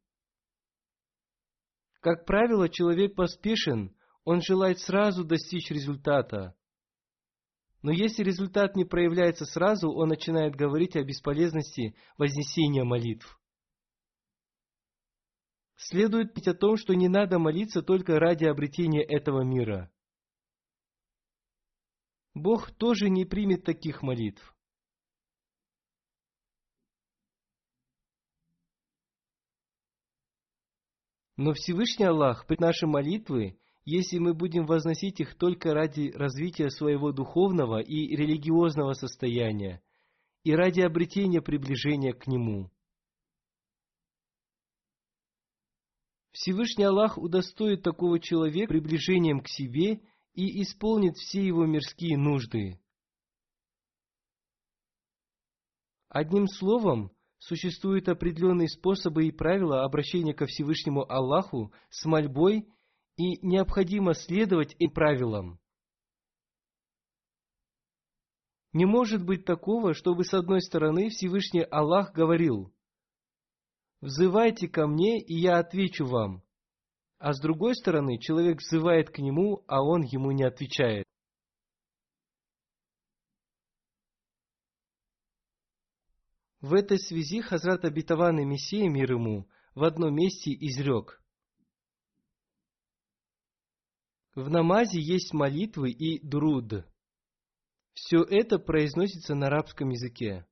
Как 2.00 2.24
правило, 2.24 2.68
человек 2.68 3.14
поспешен, 3.14 3.94
он 4.24 4.40
желает 4.40 4.78
сразу 4.80 5.24
достичь 5.24 5.70
результата. 5.70 6.54
Но 7.82 7.92
если 7.92 8.22
результат 8.22 8.76
не 8.76 8.84
проявляется 8.84 9.44
сразу, 9.44 9.90
он 9.90 10.08
начинает 10.08 10.54
говорить 10.54 10.96
о 10.96 11.04
бесполезности 11.04 11.94
вознесения 12.16 12.84
молитв. 12.84 13.38
Следует 15.80 16.34
пить 16.34 16.48
о 16.48 16.54
том, 16.54 16.76
что 16.76 16.94
не 16.94 17.08
надо 17.08 17.38
молиться 17.38 17.82
только 17.82 18.18
ради 18.18 18.44
обретения 18.44 19.02
этого 19.02 19.42
мира. 19.42 19.92
Бог 22.34 22.72
тоже 22.72 23.08
не 23.08 23.24
примет 23.24 23.64
таких 23.64 24.02
молитв. 24.02 24.56
Но 31.36 31.52
Всевышний 31.52 32.06
Аллах 32.06 32.48
при 32.48 32.56
наши 32.58 32.88
молитвы, 32.88 33.60
если 33.84 34.18
мы 34.18 34.34
будем 34.34 34.66
возносить 34.66 35.20
их 35.20 35.36
только 35.36 35.72
ради 35.74 36.10
развития 36.10 36.70
своего 36.70 37.12
духовного 37.12 37.78
и 37.80 38.16
религиозного 38.16 38.94
состояния 38.94 39.80
и 40.42 40.52
ради 40.52 40.80
обретения 40.80 41.40
приближения 41.40 42.12
к 42.12 42.26
Нему. 42.26 42.72
Всевышний 46.38 46.84
Аллах 46.84 47.18
удостоит 47.18 47.82
такого 47.82 48.20
человека 48.20 48.68
приближением 48.68 49.40
к 49.40 49.48
себе 49.48 50.00
и 50.34 50.62
исполнит 50.62 51.16
все 51.16 51.44
его 51.44 51.66
мирские 51.66 52.16
нужды. 52.16 52.80
Одним 56.08 56.46
словом, 56.46 57.10
существуют 57.38 58.08
определенные 58.08 58.68
способы 58.68 59.26
и 59.26 59.32
правила 59.32 59.82
обращения 59.82 60.32
ко 60.32 60.46
Всевышнему 60.46 61.10
Аллаху 61.10 61.72
с 61.90 62.04
мольбой, 62.04 62.68
и 63.16 63.44
необходимо 63.44 64.14
следовать 64.14 64.76
этим 64.78 64.92
правилам. 64.92 65.58
Не 68.72 68.86
может 68.86 69.24
быть 69.24 69.44
такого, 69.44 69.92
чтобы 69.92 70.22
с 70.22 70.32
одной 70.32 70.60
стороны 70.60 71.08
Всевышний 71.08 71.62
Аллах 71.62 72.12
говорил 72.12 72.72
«Взывайте 74.00 74.68
ко 74.68 74.86
мне, 74.86 75.20
и 75.20 75.34
я 75.34 75.58
отвечу 75.58 76.06
вам», 76.06 76.42
а 77.18 77.32
с 77.32 77.40
другой 77.40 77.74
стороны 77.74 78.18
человек 78.18 78.60
взывает 78.60 79.10
к 79.10 79.18
нему, 79.18 79.64
а 79.66 79.82
он 79.82 80.02
ему 80.02 80.30
не 80.30 80.44
отвечает. 80.44 81.04
В 86.60 86.74
этой 86.74 86.98
связи 86.98 87.40
Хазрат 87.40 87.84
обетованный 87.84 88.44
Мессия 88.44 88.88
мир 88.88 89.12
ему 89.12 89.48
в 89.74 89.84
одном 89.84 90.14
месте 90.14 90.52
изрек. 90.52 91.22
В 94.34 94.50
намазе 94.50 95.00
есть 95.00 95.32
молитвы 95.32 95.90
и 95.90 96.24
друд. 96.24 96.84
Все 97.94 98.22
это 98.22 98.58
произносится 98.58 99.34
на 99.34 99.46
арабском 99.46 99.90
языке. 99.90 100.46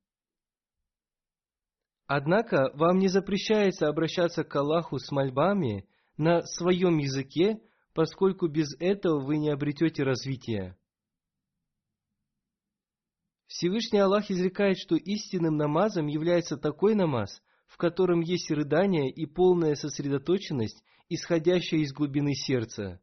Однако 2.07 2.71
вам 2.73 2.99
не 2.99 3.09
запрещается 3.09 3.89
обращаться 3.89 4.45
к 4.45 4.55
Аллаху 4.55 4.97
с 4.97 5.11
мольбами 5.11 5.87
на 6.15 6.41
своем 6.43 6.97
языке, 6.97 7.61
поскольку 7.93 8.47
без 8.47 8.73
этого 8.79 9.19
вы 9.19 9.37
не 9.37 9.49
обретете 9.49 10.03
развития. 10.03 10.77
Всевышний 13.47 13.99
Аллах 13.99 14.31
изрекает, 14.31 14.77
что 14.77 14.95
истинным 14.95 15.57
намазом 15.57 16.07
является 16.07 16.57
такой 16.57 16.95
намаз, 16.95 17.41
в 17.65 17.75
котором 17.75 18.21
есть 18.21 18.51
рыдание 18.51 19.09
и 19.09 19.25
полная 19.25 19.75
сосредоточенность, 19.75 20.83
исходящая 21.09 21.81
из 21.81 21.93
глубины 21.93 22.33
сердца. 22.33 23.01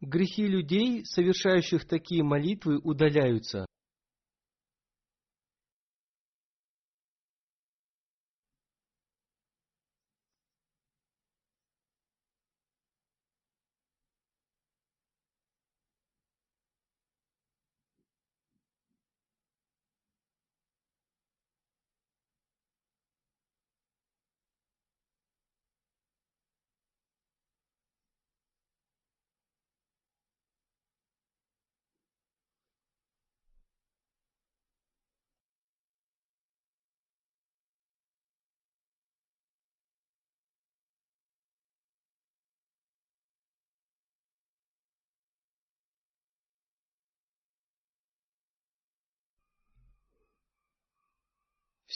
Грехи 0.00 0.46
людей, 0.46 1.04
совершающих 1.04 1.86
такие 1.86 2.22
молитвы, 2.22 2.78
удаляются. 2.78 3.66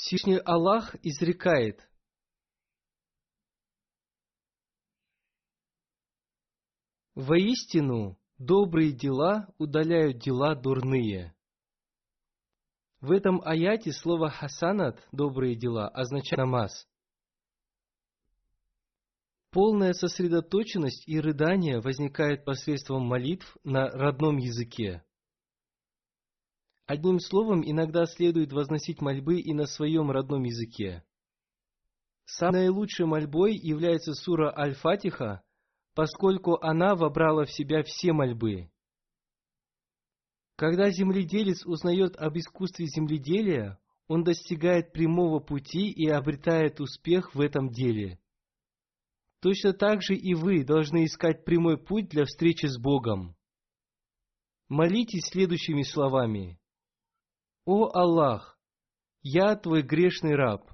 Всевышний 0.05 0.37
Аллах 0.45 0.95
изрекает, 1.03 1.81
Воистину, 7.15 8.19
добрые 8.37 8.93
дела 8.93 9.49
удаляют 9.57 10.19
дела 10.19 10.55
дурные. 10.57 11.35
В 13.01 13.13
этом 13.13 13.41
аяте 13.47 13.93
слово 13.93 14.29
«хасанат»– 14.29 15.03
«добрые 15.13 15.55
дела» 15.55 15.89
означает 15.89 16.37
намаз. 16.37 16.87
Полная 19.53 19.95
сосредоточенность 19.95 21.09
и 21.09 21.19
рыдание 21.19 21.81
возникает 21.81 22.45
посредством 22.45 23.07
молитв 23.07 23.57
на 23.65 23.89
родном 23.89 24.37
языке. 24.37 25.03
Одним 26.87 27.19
словом, 27.19 27.63
иногда 27.65 28.05
следует 28.05 28.53
возносить 28.53 29.01
мольбы 29.01 29.41
и 29.41 29.55
на 29.55 29.67
своем 29.67 30.11
родном 30.11 30.43
языке. 30.43 31.03
Самой 32.27 32.63
наилучшей 32.63 33.07
мольбой 33.07 33.57
является 33.57 34.13
сура 34.15 34.55
Аль-Фатиха, 34.57 35.43
поскольку 35.95 36.59
она 36.61 36.95
вобрала 36.95 37.45
в 37.45 37.53
себя 37.53 37.83
все 37.83 38.13
мольбы. 38.13 38.71
Когда 40.57 40.91
земледелец 40.91 41.65
узнает 41.67 42.17
об 42.17 42.37
искусстве 42.37 42.87
земледелия, 42.87 43.79
он 44.07 44.23
достигает 44.23 44.93
прямого 44.93 45.41
пути 45.41 45.91
и 45.91 46.09
обретает 46.09 46.81
успех 46.81 47.35
в 47.35 47.41
этом 47.41 47.71
деле. 47.71 48.19
Точно 49.41 49.73
так 49.73 50.03
же 50.03 50.15
и 50.15 50.35
вы 50.35 50.65
должны 50.65 51.05
искать 51.05 51.45
прямой 51.45 51.79
путь 51.79 52.09
для 52.09 52.25
встречи 52.25 52.67
с 52.67 52.79
Богом. 52.79 53.37
Молитесь 54.69 55.27
следующими 55.27 55.83
словами. 55.83 56.59
«О 57.67 57.91
Аллах, 57.95 58.59
я 59.23 59.57
твой 59.57 59.83
грешный 59.83 60.35
раб. 60.35 60.71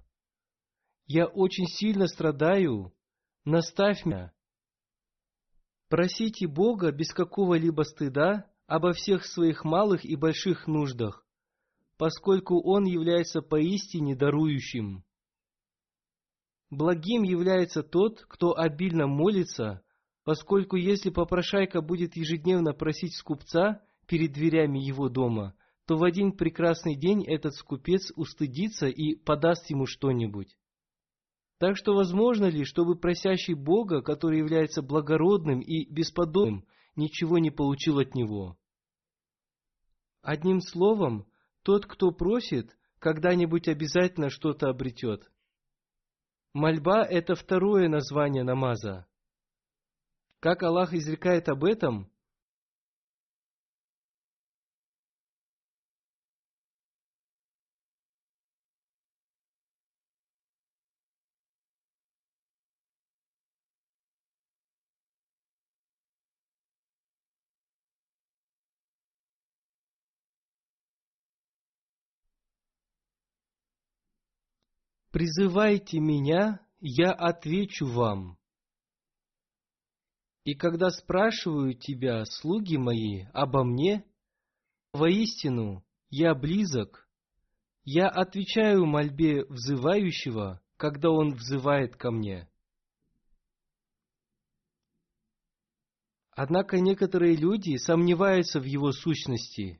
Я 1.07 1.27
очень 1.27 1.67
сильно 1.67 2.09
страдаю. 2.09 2.93
Наставь 3.45 4.05
меня». 4.05 4.33
Просите 5.89 6.49
Бога 6.49 6.91
без 6.91 7.13
какого-либо 7.13 7.83
стыда 7.83 8.51
обо 8.67 8.93
всех 8.93 9.25
своих 9.25 9.65
малых 9.65 10.05
и 10.05 10.17
больших 10.17 10.67
нуждах, 10.67 11.25
поскольку 11.97 12.61
Он 12.61 12.85
является 12.85 13.41
поистине 13.41 14.17
дарующим. 14.17 15.05
Благим 16.71 17.23
является 17.23 17.83
тот, 17.83 18.25
кто 18.29 18.57
обильно 18.57 19.07
молится, 19.07 19.85
поскольку 20.25 20.77
если 20.77 21.11
попрошайка 21.11 21.83
будет 21.83 22.17
ежедневно 22.17 22.73
просить 22.73 23.17
скупца 23.17 23.83
перед 24.07 24.33
дверями 24.33 24.79
его 24.79 25.09
дома, 25.09 25.57
то 25.91 25.97
в 25.97 26.05
один 26.05 26.31
прекрасный 26.31 26.95
день 26.95 27.25
этот 27.27 27.53
скупец 27.57 28.13
устыдится 28.15 28.87
и 28.87 29.17
подаст 29.17 29.69
ему 29.71 29.87
что-нибудь. 29.87 30.57
Так 31.59 31.77
что 31.77 31.95
возможно 31.95 32.45
ли, 32.45 32.63
чтобы 32.63 32.95
просящий 32.95 33.55
Бога, 33.55 34.01
который 34.01 34.39
является 34.39 34.83
благородным 34.83 35.59
и 35.59 35.93
бесподобным, 35.93 36.65
ничего 36.95 37.39
не 37.39 37.51
получил 37.51 37.99
от 37.99 38.15
него? 38.15 38.57
Одним 40.23 40.61
словом, 40.61 41.27
тот, 41.65 41.87
кто 41.87 42.13
просит, 42.13 42.79
когда-нибудь 43.01 43.67
обязательно 43.67 44.31
что-то 44.31 44.69
обретет. 44.69 45.29
Мольба– 46.55 47.03
это 47.11 47.35
второе 47.35 47.89
название 47.89 48.45
намаза. 48.45 49.09
Как 50.39 50.63
Аллах 50.63 50.95
изрекает 50.95 51.49
об 51.49 51.65
этом, 51.65 52.13
«Призывайте 75.11 75.99
меня, 75.99 76.61
я 76.79 77.11
отвечу 77.11 77.87
вам». 77.87 78.39
И 80.45 80.55
когда 80.55 80.91
спрашивают 80.91 81.81
тебя, 81.81 82.25
слуги 82.25 82.77
мои, 82.77 83.25
обо 83.33 83.65
мне, 83.65 84.05
воистину, 84.93 85.85
я 86.11 86.35
близок, 86.35 87.09
я 87.85 88.09
отвечаю 88.09 88.87
мольбе 88.87 89.45
взывающего, 89.47 90.63
когда 90.77 91.11
он 91.11 91.35
взывает 91.35 91.97
ко 91.97 92.11
мне. 92.11 92.49
Однако 96.31 96.79
некоторые 96.79 97.37
люди 97.37 97.77
сомневаются 97.77 98.61
в 98.61 98.65
его 98.65 98.93
сущности 98.93 99.80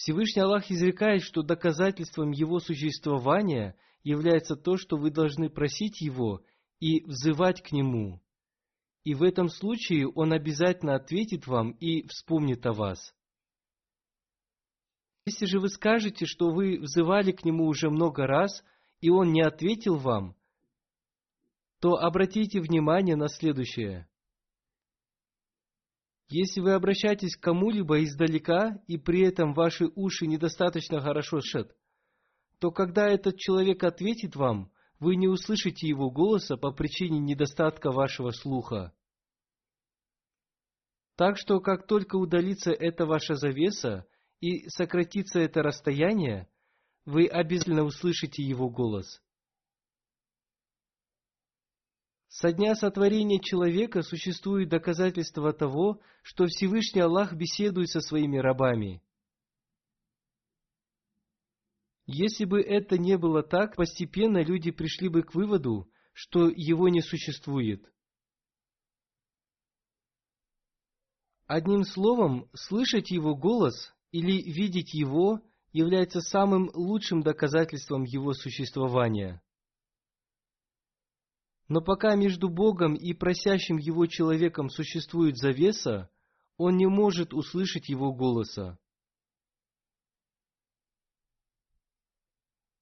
Всевышний 0.00 0.40
Аллах 0.40 0.70
изрекает, 0.70 1.22
что 1.22 1.42
доказательством 1.42 2.30
Его 2.30 2.58
существования 2.58 3.76
является 4.02 4.56
то, 4.56 4.78
что 4.78 4.96
вы 4.96 5.10
должны 5.10 5.50
просить 5.50 6.00
Его 6.00 6.42
и 6.78 7.04
взывать 7.04 7.60
к 7.60 7.70
Нему. 7.70 8.22
И 9.04 9.12
в 9.12 9.22
этом 9.22 9.50
случае 9.50 10.08
Он 10.08 10.32
обязательно 10.32 10.94
ответит 10.94 11.46
вам 11.46 11.72
и 11.72 12.08
вспомнит 12.08 12.64
о 12.64 12.72
вас. 12.72 13.14
Если 15.26 15.44
же 15.44 15.60
вы 15.60 15.68
скажете, 15.68 16.24
что 16.24 16.48
вы 16.48 16.78
взывали 16.78 17.32
к 17.32 17.44
Нему 17.44 17.66
уже 17.66 17.90
много 17.90 18.26
раз, 18.26 18.64
и 19.02 19.10
Он 19.10 19.34
не 19.34 19.42
ответил 19.42 19.96
вам, 19.96 20.34
то 21.78 21.96
обратите 21.96 22.62
внимание 22.62 23.16
на 23.16 23.28
следующее. 23.28 24.08
Если 26.30 26.60
вы 26.60 26.74
обращаетесь 26.74 27.36
к 27.36 27.42
кому-либо 27.42 28.04
издалека, 28.04 28.80
и 28.86 28.96
при 28.96 29.22
этом 29.22 29.52
ваши 29.52 29.86
уши 29.96 30.28
недостаточно 30.28 31.00
хорошо 31.00 31.40
шет, 31.40 31.74
то 32.60 32.70
когда 32.70 33.08
этот 33.08 33.36
человек 33.36 33.82
ответит 33.82 34.36
вам, 34.36 34.70
вы 35.00 35.16
не 35.16 35.26
услышите 35.26 35.88
его 35.88 36.08
голоса 36.10 36.56
по 36.56 36.70
причине 36.70 37.18
недостатка 37.18 37.90
вашего 37.90 38.30
слуха. 38.30 38.92
Так 41.16 41.36
что, 41.36 41.58
как 41.60 41.88
только 41.88 42.14
удалится 42.16 42.70
эта 42.70 43.06
ваша 43.06 43.34
завеса 43.34 44.06
и 44.40 44.68
сократится 44.68 45.40
это 45.40 45.62
расстояние, 45.62 46.48
вы 47.06 47.26
обязательно 47.26 47.82
услышите 47.82 48.42
его 48.44 48.70
голос. 48.70 49.20
Со 52.30 52.52
дня 52.52 52.76
сотворения 52.76 53.40
человека 53.40 54.02
существует 54.02 54.68
доказательство 54.68 55.52
того, 55.52 56.00
что 56.22 56.46
Всевышний 56.46 57.00
Аллах 57.00 57.32
беседует 57.32 57.90
со 57.90 58.00
своими 58.00 58.38
рабами. 58.38 59.02
Если 62.06 62.44
бы 62.44 62.60
это 62.60 62.98
не 62.98 63.18
было 63.18 63.42
так, 63.42 63.74
постепенно 63.74 64.44
люди 64.44 64.70
пришли 64.70 65.08
бы 65.08 65.24
к 65.24 65.34
выводу, 65.34 65.90
что 66.12 66.48
его 66.48 66.88
не 66.88 67.00
существует. 67.00 67.92
Одним 71.46 71.82
словом, 71.82 72.48
слышать 72.54 73.10
его 73.10 73.34
голос 73.34 73.92
или 74.12 74.40
видеть 74.40 74.94
его 74.94 75.40
является 75.72 76.20
самым 76.20 76.70
лучшим 76.74 77.22
доказательством 77.22 78.04
его 78.04 78.34
существования. 78.34 79.42
Но 81.70 81.80
пока 81.80 82.16
между 82.16 82.48
Богом 82.48 82.96
и 82.96 83.14
просящим 83.14 83.76
Его 83.78 84.06
человеком 84.06 84.70
существует 84.70 85.36
завеса, 85.36 86.10
он 86.56 86.76
не 86.76 86.86
может 86.86 87.32
услышать 87.32 87.88
Его 87.88 88.12
голоса. 88.12 88.76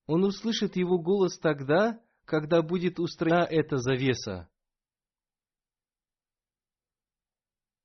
Он 0.07 0.25
услышит 0.25 0.77
Его 0.77 0.99
голос 0.99 1.39
тогда, 1.39 2.03
когда 2.25 2.63
будет 2.63 2.99
устранена 2.99 3.45
эта 3.45 3.77
завеса. 3.77 4.49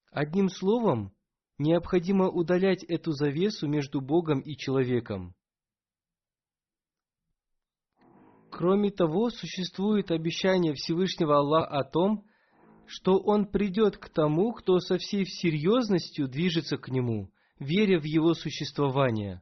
Одним 0.09 0.47
словом, 0.47 1.13
необходимо 1.57 2.29
удалять 2.29 2.81
эту 2.81 3.11
завесу 3.11 3.67
между 3.67 3.99
Богом 3.99 4.39
и 4.39 4.55
человеком. 4.55 5.35
Кроме 8.55 8.91
того, 8.91 9.31
существует 9.31 10.11
обещание 10.11 10.75
Всевышнего 10.75 11.39
Аллаха 11.39 11.79
о 11.79 11.83
том, 11.83 12.23
что 12.85 13.17
Он 13.17 13.47
придет 13.47 13.97
к 13.97 14.09
тому, 14.09 14.53
кто 14.53 14.77
со 14.79 14.99
всей 14.99 15.25
серьезностью 15.25 16.27
движется 16.27 16.77
к 16.77 16.89
Нему, 16.89 17.31
веря 17.57 17.99
в 17.99 18.03
Его 18.03 18.35
существование. 18.35 19.41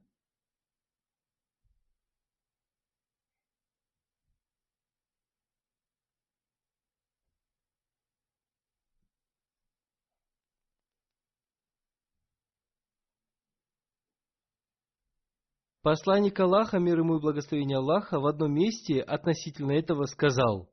Посланник 15.81 16.39
Аллаха, 16.39 16.77
мир 16.77 16.99
ему 16.99 17.17
и 17.17 17.19
благословение 17.19 17.77
Аллаха, 17.77 18.19
в 18.19 18.27
одном 18.27 18.53
месте 18.53 19.01
относительно 19.01 19.71
этого 19.71 20.05
сказал, 20.05 20.71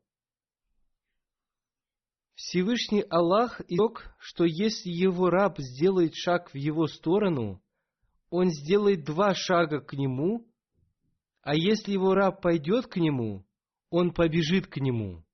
Всевышний 2.35 3.01
Аллах 3.09 3.61
изрек, 3.63 4.15
что 4.19 4.45
если 4.45 4.91
его 4.91 5.31
раб 5.31 5.59
сделает 5.59 6.15
шаг 6.15 6.53
в 6.53 6.57
его 6.57 6.87
сторону, 6.87 7.63
он 8.31 8.51
сделает 8.51 9.05
два 9.05 9.35
шага 9.35 9.81
к 9.81 9.95
нему, 9.95 10.47
а 11.41 11.55
если 11.55 11.93
его 11.93 12.15
раб 12.15 12.43
пойдет 12.43 12.87
к 12.87 12.97
нему, 12.97 13.47
он 13.89 14.13
побежит 14.13 14.67
к 14.67 14.77
нему. 14.77 15.25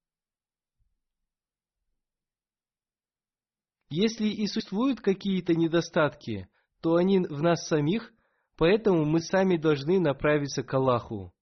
Если 3.90 4.28
и 4.28 4.46
существуют 4.46 5.00
какие-то 5.00 5.54
недостатки, 5.54 6.48
то 6.80 6.94
они 6.94 7.18
в 7.18 7.42
нас 7.42 7.66
самих– 7.66 8.12
Поэтому 8.56 9.04
мы 9.04 9.20
сами 9.20 9.56
должны 9.56 9.98
направиться 9.98 10.62
к 10.62 10.72
Аллаху. 10.74 11.32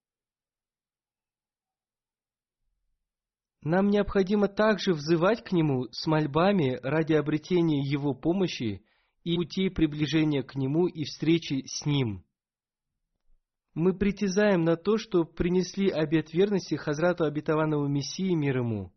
Нам 3.63 3.91
необходимо 3.91 4.49
также 4.49 4.93
взывать 4.93 5.45
к 5.45 5.53
Нему 5.53 5.87
с 5.93 6.07
мольбами 6.07 6.81
ради 6.83 7.13
обретения 7.13 7.81
Его 7.81 8.13
помощи 8.13 8.83
и 9.23 9.37
путей 9.37 9.71
приближения 9.71 10.43
к 10.43 10.57
Нему 10.57 10.89
и 10.89 11.05
встречи 11.05 11.65
с 11.67 11.87
Ним. 11.87 12.25
Мы 13.75 13.95
притязаем 13.95 14.65
на 14.65 14.77
то, 14.77 14.99
что 14.99 15.25
принесли 15.25 15.89
обет 15.91 16.33
верности 16.33 16.75
Хазрату 16.75 17.25
обетованного 17.25 17.87
Мессии 17.87 18.35
мир 18.35 18.59
ему. 18.59 18.93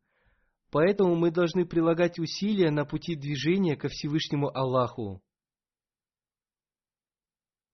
Поэтому 0.71 1.15
мы 1.15 1.31
должны 1.31 1.65
прилагать 1.65 2.19
усилия 2.19 2.71
на 2.71 2.85
пути 2.85 3.15
движения 3.15 3.77
ко 3.77 3.87
Всевышнему 3.87 4.49
Аллаху. 4.49 5.21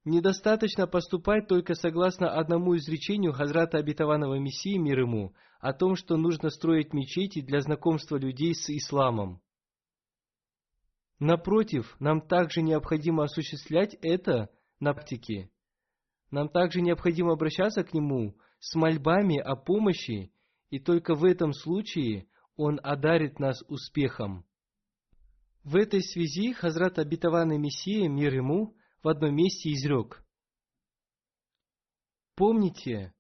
Недостаточно 0.04 0.88
поступать 0.88 1.48
только 1.48 1.76
согласно 1.76 2.32
одному 2.34 2.76
изречению 2.76 3.34
Хазрата 3.34 3.78
Обетованного 3.78 4.40
Мессии 4.40 4.78
мир 4.78 5.02
ему 5.02 5.36
о 5.60 5.74
том, 5.74 5.96
что 5.96 6.18
нужно 6.18 6.50
строить 6.50 6.92
мечети 6.92 7.42
для 7.42 7.62
знакомства 7.62 8.18
людей 8.18 8.56
с 8.56 8.68
исламом. 8.70 9.42
Напротив, 11.20 11.96
нам 12.00 12.20
также 12.20 12.64
необходимо 12.64 13.26
осуществлять 13.26 13.94
это 14.02 14.50
на 14.80 14.94
практике. 14.94 15.52
Нам 16.32 16.50
также 16.50 16.82
необходимо 16.82 17.34
обращаться 17.34 17.84
к 17.84 17.94
Нему 17.94 18.36
с 18.60 18.74
мольбами 18.74 19.38
о 19.38 19.56
помощи, 19.56 20.34
и 20.72 20.80
только 20.80 21.14
в 21.14 21.24
этом 21.24 21.54
случае 21.54 22.28
Он 22.56 22.80
одарит 22.82 23.38
нас 23.38 23.62
успехом. 23.68 24.46
В 25.64 25.76
этой 25.76 26.02
связи 26.02 26.54
Хазрат 26.54 26.98
Обетованный 26.98 27.60
Мессия, 27.60 28.10
мир 28.10 28.34
ему, 28.34 28.76
в 29.04 29.08
одном 29.08 29.36
месте 29.36 29.72
изрек. 29.72 30.24
Помните, 32.36 33.14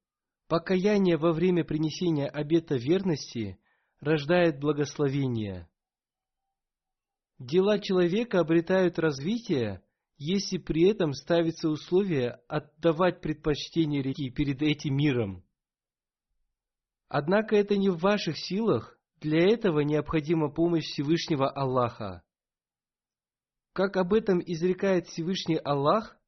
покаяние 0.47 1.17
во 1.17 1.31
время 1.33 1.63
принесения 1.63 2.27
обета 2.27 2.75
верности 2.75 3.59
рождает 3.99 4.59
благословение. 4.59 5.69
Дела 7.39 7.79
человека 7.79 8.39
обретают 8.39 8.99
развитие, 8.99 9.83
если 10.17 10.57
при 10.57 10.89
этом 10.89 11.13
ставится 11.13 11.69
условие 11.69 12.39
отдавать 12.47 13.21
предпочтение 13.21 14.03
реки 14.03 14.29
перед 14.29 14.61
этим 14.61 14.95
миром. 14.95 15.43
Однако 17.07 17.55
это 17.55 17.77
не 17.77 17.89
в 17.89 17.97
ваших 17.97 18.37
силах, 18.37 18.97
для 19.19 19.39
этого 19.51 19.81
необходима 19.81 20.49
помощь 20.49 20.85
Всевышнего 20.85 21.49
Аллаха. 21.49 22.23
Как 23.73 23.95
об 23.95 24.13
этом 24.13 24.41
изрекает 24.41 25.07
Всевышний 25.07 25.57
Аллах, 25.57 26.19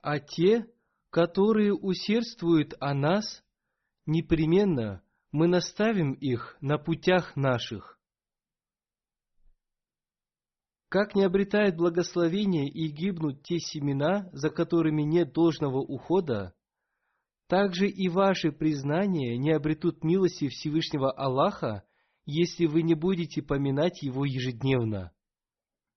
а 0.00 0.18
те, 0.18 0.66
которые 1.10 1.74
усердствуют 1.74 2.74
о 2.80 2.94
нас, 2.94 3.44
непременно 4.06 5.04
мы 5.32 5.48
наставим 5.48 6.14
их 6.14 6.56
на 6.60 6.78
путях 6.78 7.36
наших. 7.36 7.98
Как 10.88 11.14
не 11.14 11.24
обретают 11.24 11.76
благословения 11.76 12.68
и 12.68 12.88
гибнут 12.88 13.42
те 13.42 13.58
семена, 13.58 14.28
за 14.32 14.50
которыми 14.50 15.02
нет 15.02 15.32
должного 15.32 15.78
ухода, 15.78 16.54
так 17.52 17.74
же 17.74 17.86
и 17.86 18.08
ваши 18.08 18.50
признания 18.50 19.36
не 19.36 19.50
обретут 19.50 20.04
милости 20.04 20.48
Всевышнего 20.48 21.12
Аллаха, 21.12 21.84
если 22.24 22.64
вы 22.64 22.80
не 22.80 22.94
будете 22.94 23.42
поминать 23.42 24.02
Его 24.02 24.24
ежедневно 24.24 25.12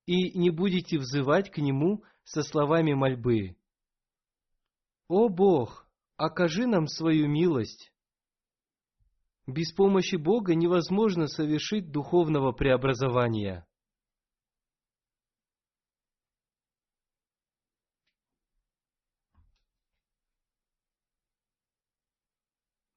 и 0.06 0.38
не 0.38 0.50
будете 0.50 0.98
взывать 0.98 1.50
к 1.50 1.60
Нему 1.60 2.04
со 2.26 2.44
словами 2.44 2.92
мольбы. 2.92 3.56
«О 5.08 5.30
Бог, 5.30 5.88
окажи 6.18 6.68
нам 6.68 6.88
свою 6.88 7.30
милость!» 7.30 7.94
Без 9.48 9.72
помощи 9.72 10.18
Бога 10.18 10.56
невозможно 10.56 11.28
совершить 11.30 11.90
духовного 11.90 12.52
преобразования. 12.52 13.66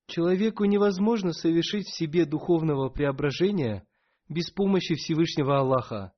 Человеку 0.09 0.64
невозможно 0.64 1.35
совершить 1.35 1.87
в 1.87 1.94
себе 1.94 2.25
духовного 2.25 2.88
преображения 2.88 3.87
без 4.27 4.51
помощи 4.51 4.94
Всевышнего 4.94 5.59
Аллаха. 5.59 6.14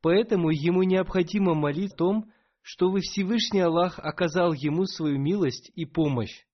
Поэтому 0.00 0.48
ему 0.50 0.82
необходимо 0.82 1.54
молить 1.54 1.92
о 1.92 1.96
том, 1.96 2.32
чтобы 2.62 3.00
Всевышний 3.00 3.60
Аллах 3.60 3.98
оказал 3.98 4.54
ему 4.54 4.86
свою 4.86 5.18
милость 5.18 5.70
и 5.74 5.84
помощь. 5.84 6.46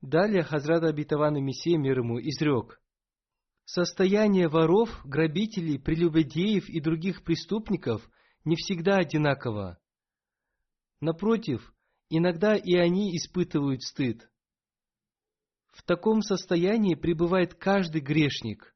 Далее 0.00 0.44
Хазрат 0.44 0.84
Абитаван 0.84 1.36
и 1.36 1.40
Мессия 1.40 1.76
мир 1.76 1.98
ему 1.98 2.20
изрек. 2.20 2.80
Состояние 3.64 4.46
воров, 4.46 5.04
грабителей, 5.04 5.80
прелюбодеев 5.80 6.68
и 6.68 6.80
других 6.80 7.24
преступников 7.24 8.08
не 8.44 8.54
всегда 8.54 8.98
одинаково. 8.98 9.80
Напротив, 11.00 11.74
иногда 12.10 12.54
и 12.54 12.74
они 12.76 13.16
испытывают 13.16 13.82
стыд. 13.82 14.30
В 15.76 15.82
таком 15.82 16.22
состоянии 16.22 16.94
пребывает 16.94 17.52
каждый 17.52 18.00
грешник. 18.00 18.74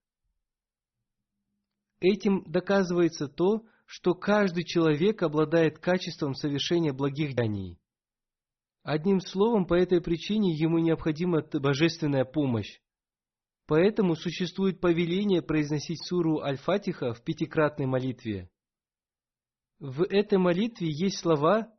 Этим 1.98 2.44
доказывается 2.44 3.26
то, 3.26 3.64
что 3.86 4.14
каждый 4.14 4.64
человек 4.64 5.22
обладает 5.22 5.78
качеством 5.78 6.34
совершения 6.34 6.92
благих 6.92 7.34
деяний. 7.34 7.78
Одним 8.82 9.20
словом, 9.20 9.66
по 9.66 9.74
этой 9.74 10.02
причине 10.02 10.52
ему 10.52 10.78
необходима 10.78 11.42
божественная 11.42 12.26
помощь. 12.26 12.80
Поэтому 13.66 14.14
существует 14.14 14.78
повеление 14.80 15.40
произносить 15.40 16.04
суру 16.06 16.40
Аль-Фатиха 16.40 17.14
в 17.14 17.24
пятикратной 17.24 17.86
молитве. 17.86 18.50
В 19.78 20.02
этой 20.02 20.36
молитве 20.36 20.88
есть 20.90 21.18
слова 21.18 21.72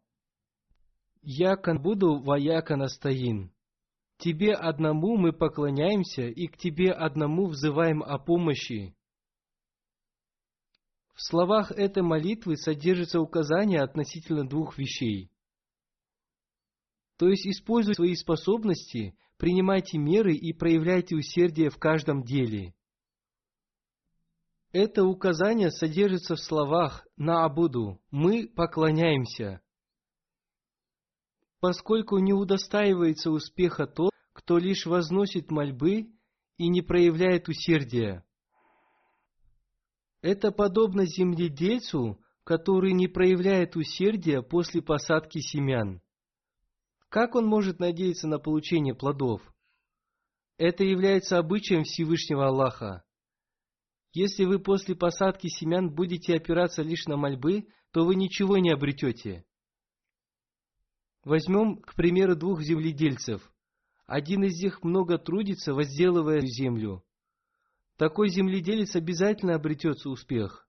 «Я 1.21 1.57
буду 1.79 2.19
ваяка 2.19 2.75
настоин». 2.75 3.53
Тебе 4.21 4.53
одному 4.53 5.17
мы 5.17 5.34
поклоняемся 5.34 6.27
и 6.27 6.45
к 6.45 6.55
Тебе 6.55 6.91
одному 6.91 7.47
взываем 7.47 8.03
о 8.03 8.19
помощи. 8.19 8.95
В 11.15 11.23
словах 11.23 11.71
этой 11.71 12.03
молитвы 12.03 12.55
содержится 12.55 13.19
указание 13.19 13.81
относительно 13.81 14.47
двух 14.47 14.77
вещей. 14.77 15.31
То 17.17 17.29
есть 17.29 17.47
используйте 17.47 17.95
свои 17.95 18.13
способности, 18.13 19.17
принимайте 19.38 19.97
меры 19.97 20.36
и 20.36 20.53
проявляйте 20.53 21.15
усердие 21.15 21.71
в 21.71 21.79
каждом 21.79 22.21
деле. 22.21 22.75
Это 24.71 25.03
указание 25.03 25.71
содержится 25.71 26.36
в 26.36 26.39
словах 26.39 27.07
«на 27.17 27.43
Абуду»– 27.43 27.99
«мы 28.12 28.47
поклоняемся». 28.47 29.62
Поскольку 31.62 32.17
не 32.17 32.34
удостаивается 32.34 33.30
успеха 33.30 33.86
тот, 33.86 34.12
кто 34.34 34.58
лишь 34.58 34.88
возносит 34.88 35.52
мольбы 35.52 36.08
и 36.58 36.67
не 36.67 36.82
проявляет 36.82 37.47
усердия. 37.47 38.26
Это 40.21 40.52
подобно 40.52 41.06
земледельцу, 41.06 42.19
который 42.43 42.93
не 42.93 43.08
проявляет 43.08 43.76
усердия 43.76 44.41
после 44.41 44.82
посадки 44.82 45.39
семян. 45.39 46.02
Как 47.10 47.36
он 47.36 47.45
может 47.45 47.80
надеяться 47.80 48.28
на 48.28 48.39
получение 48.39 48.95
плодов? 48.95 49.41
Это 50.58 50.84
является 50.84 51.38
обычаем 51.38 51.84
Всевышнего 51.84 52.47
Аллаха. 52.47 53.04
Если 54.13 54.45
вы 54.45 54.58
после 54.58 54.95
посадки 54.95 55.47
семян 55.47 55.93
будете 55.93 56.36
опираться 56.36 56.82
лишь 56.82 57.06
на 57.06 57.17
мольбы, 57.17 57.67
то 57.91 58.04
вы 58.04 58.15
ничего 58.15 58.58
не 58.58 58.71
обретете. 58.71 59.45
Возьмем, 61.23 61.77
к 61.77 61.95
примеру, 61.95 62.36
двух 62.36 62.62
земледельцев. 62.62 63.53
Один 64.05 64.43
из 64.43 64.62
них 64.62 64.84
много 64.84 65.17
трудится, 65.17 65.73
возделывая 65.73 66.41
землю 66.41 67.03
такой 68.01 68.29
земледелец 68.29 68.95
обязательно 68.95 69.53
обретется 69.53 70.10
успех. 70.10 70.67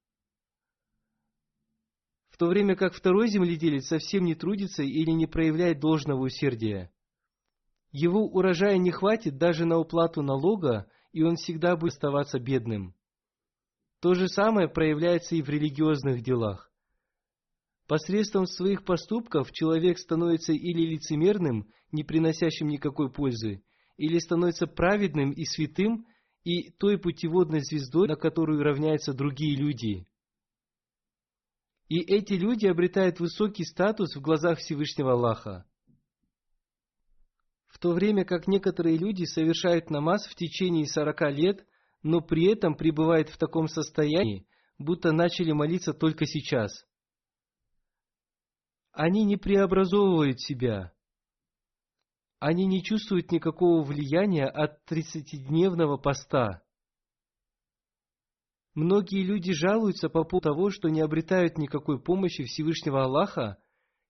В 2.28 2.36
то 2.36 2.46
время 2.46 2.76
как 2.76 2.92
второй 2.92 3.28
земледелец 3.28 3.86
совсем 3.86 4.24
не 4.24 4.34
трудится 4.34 4.82
или 4.82 5.10
не 5.12 5.26
проявляет 5.26 5.80
должного 5.80 6.24
усердия. 6.24 6.92
Его 7.90 8.26
урожая 8.26 8.76
не 8.76 8.90
хватит 8.90 9.38
даже 9.38 9.64
на 9.64 9.78
уплату 9.78 10.20
налога, 10.20 10.90
и 11.12 11.22
он 11.22 11.36
всегда 11.36 11.74
будет 11.74 11.92
оставаться 11.92 12.38
бедным. 12.38 12.94
То 14.00 14.12
же 14.12 14.28
самое 14.28 14.68
проявляется 14.68 15.34
и 15.34 15.40
в 15.40 15.48
религиозных 15.48 16.22
делах. 16.22 16.71
Посредством 17.92 18.46
своих 18.46 18.86
поступков 18.86 19.52
человек 19.52 19.98
становится 19.98 20.54
или 20.54 20.94
лицемерным, 20.94 21.68
не 21.90 22.04
приносящим 22.04 22.68
никакой 22.68 23.12
пользы, 23.12 23.62
или 23.98 24.18
становится 24.18 24.66
праведным 24.66 25.30
и 25.30 25.44
святым, 25.44 26.06
и 26.42 26.70
той 26.70 26.96
путеводной 26.96 27.60
звездой, 27.60 28.08
на 28.08 28.16
которую 28.16 28.62
равняются 28.62 29.12
другие 29.12 29.56
люди. 29.56 30.06
И 31.90 31.98
эти 31.98 32.32
люди 32.32 32.64
обретают 32.64 33.20
высокий 33.20 33.66
статус 33.66 34.16
в 34.16 34.22
глазах 34.22 34.60
Всевышнего 34.60 35.12
Аллаха. 35.12 35.66
В 37.68 37.78
то 37.78 37.92
время 37.92 38.24
как 38.24 38.48
некоторые 38.48 38.96
люди 38.96 39.24
совершают 39.24 39.90
намаз 39.90 40.24
в 40.24 40.34
течение 40.34 40.86
сорока 40.86 41.28
лет, 41.28 41.66
но 42.02 42.22
при 42.22 42.46
этом 42.46 42.74
пребывают 42.74 43.28
в 43.28 43.36
таком 43.36 43.68
состоянии, 43.68 44.46
будто 44.78 45.12
начали 45.12 45.52
молиться 45.52 45.92
только 45.92 46.24
сейчас. 46.24 46.86
Они 48.92 49.24
не 49.24 49.36
преобразовывают 49.36 50.40
себя, 50.40 50.92
они 52.42 52.66
не 52.66 52.82
чувствуют 52.82 53.30
никакого 53.30 53.84
влияния 53.84 54.46
от 54.46 54.84
тридцатидневного 54.84 55.96
поста. 55.96 56.64
Многие 58.74 59.22
люди 59.22 59.52
жалуются 59.52 60.08
по 60.08 60.24
поводу 60.24 60.48
того, 60.48 60.70
что 60.70 60.88
не 60.88 61.02
обретают 61.02 61.56
никакой 61.56 62.02
помощи 62.02 62.42
Всевышнего 62.42 63.04
Аллаха, 63.04 63.62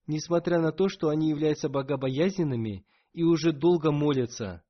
несмотря 0.07 0.61
на 0.61 0.73
то, 0.73 0.89
что 0.89 1.11
они 1.11 1.29
являются 1.29 1.69
богобоязненными 1.69 2.87
и 3.13 3.23
уже 3.23 3.53
долго 3.53 3.93
молятся. 3.93 4.65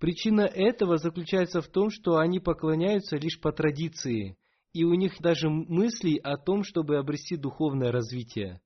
Причина 0.00 0.40
этого 0.40 0.98
заключается 0.98 1.60
в 1.60 1.68
том, 1.68 1.90
что 1.90 2.16
они 2.16 2.40
поклоняются 2.40 3.16
лишь 3.16 3.40
по 3.40 3.52
традиции, 3.52 4.36
и 4.76 4.84
у 4.84 4.92
них 4.92 5.22
даже 5.22 5.48
мыслей 5.48 6.18
о 6.18 6.36
том, 6.36 6.62
чтобы 6.62 6.98
обрести 6.98 7.36
духовное 7.36 7.90
развитие. 7.90 8.60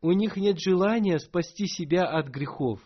У 0.00 0.10
них 0.10 0.36
нет 0.36 0.58
желания 0.58 1.20
спасти 1.20 1.68
себя 1.68 2.06
от 2.06 2.26
грехов. 2.26 2.80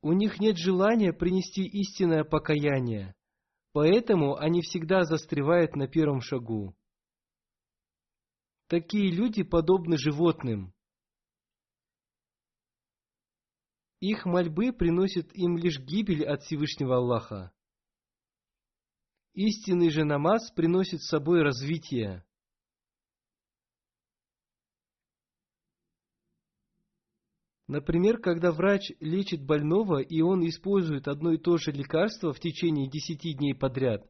У 0.00 0.12
них 0.14 0.40
нет 0.40 0.56
желания 0.56 1.12
принести 1.12 1.62
истинное 1.66 2.24
покаяние. 2.24 3.14
Поэтому 3.72 4.36
они 4.36 4.62
всегда 4.62 5.04
застревают 5.04 5.76
на 5.76 5.88
первом 5.88 6.22
шагу. 6.22 6.74
Такие 8.74 9.08
люди 9.12 9.44
подобны 9.44 9.96
животным. 9.96 10.74
Их 14.00 14.26
мольбы 14.26 14.72
приносят 14.72 15.32
им 15.32 15.56
лишь 15.56 15.78
гибель 15.78 16.26
от 16.26 16.42
Всевышнего 16.42 16.96
Аллаха. 16.96 17.52
Истинный 19.32 19.90
же 19.90 20.02
намаз 20.02 20.50
приносит 20.50 21.02
с 21.02 21.08
собой 21.08 21.42
развитие. 21.42 22.26
Например, 27.68 28.18
когда 28.18 28.50
врач 28.50 28.90
лечит 28.98 29.46
больного, 29.46 30.00
и 30.00 30.20
он 30.20 30.44
использует 30.48 31.06
одно 31.06 31.30
и 31.30 31.38
то 31.38 31.58
же 31.58 31.70
лекарство 31.70 32.32
в 32.32 32.40
течение 32.40 32.90
десяти 32.90 33.34
дней 33.34 33.54
подряд, 33.54 34.04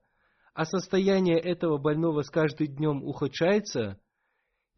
а 0.54 0.64
состояние 0.64 1.38
этого 1.38 1.76
больного 1.76 2.22
с 2.22 2.30
каждым 2.30 2.68
днем 2.68 3.04
ухудшается, 3.04 4.00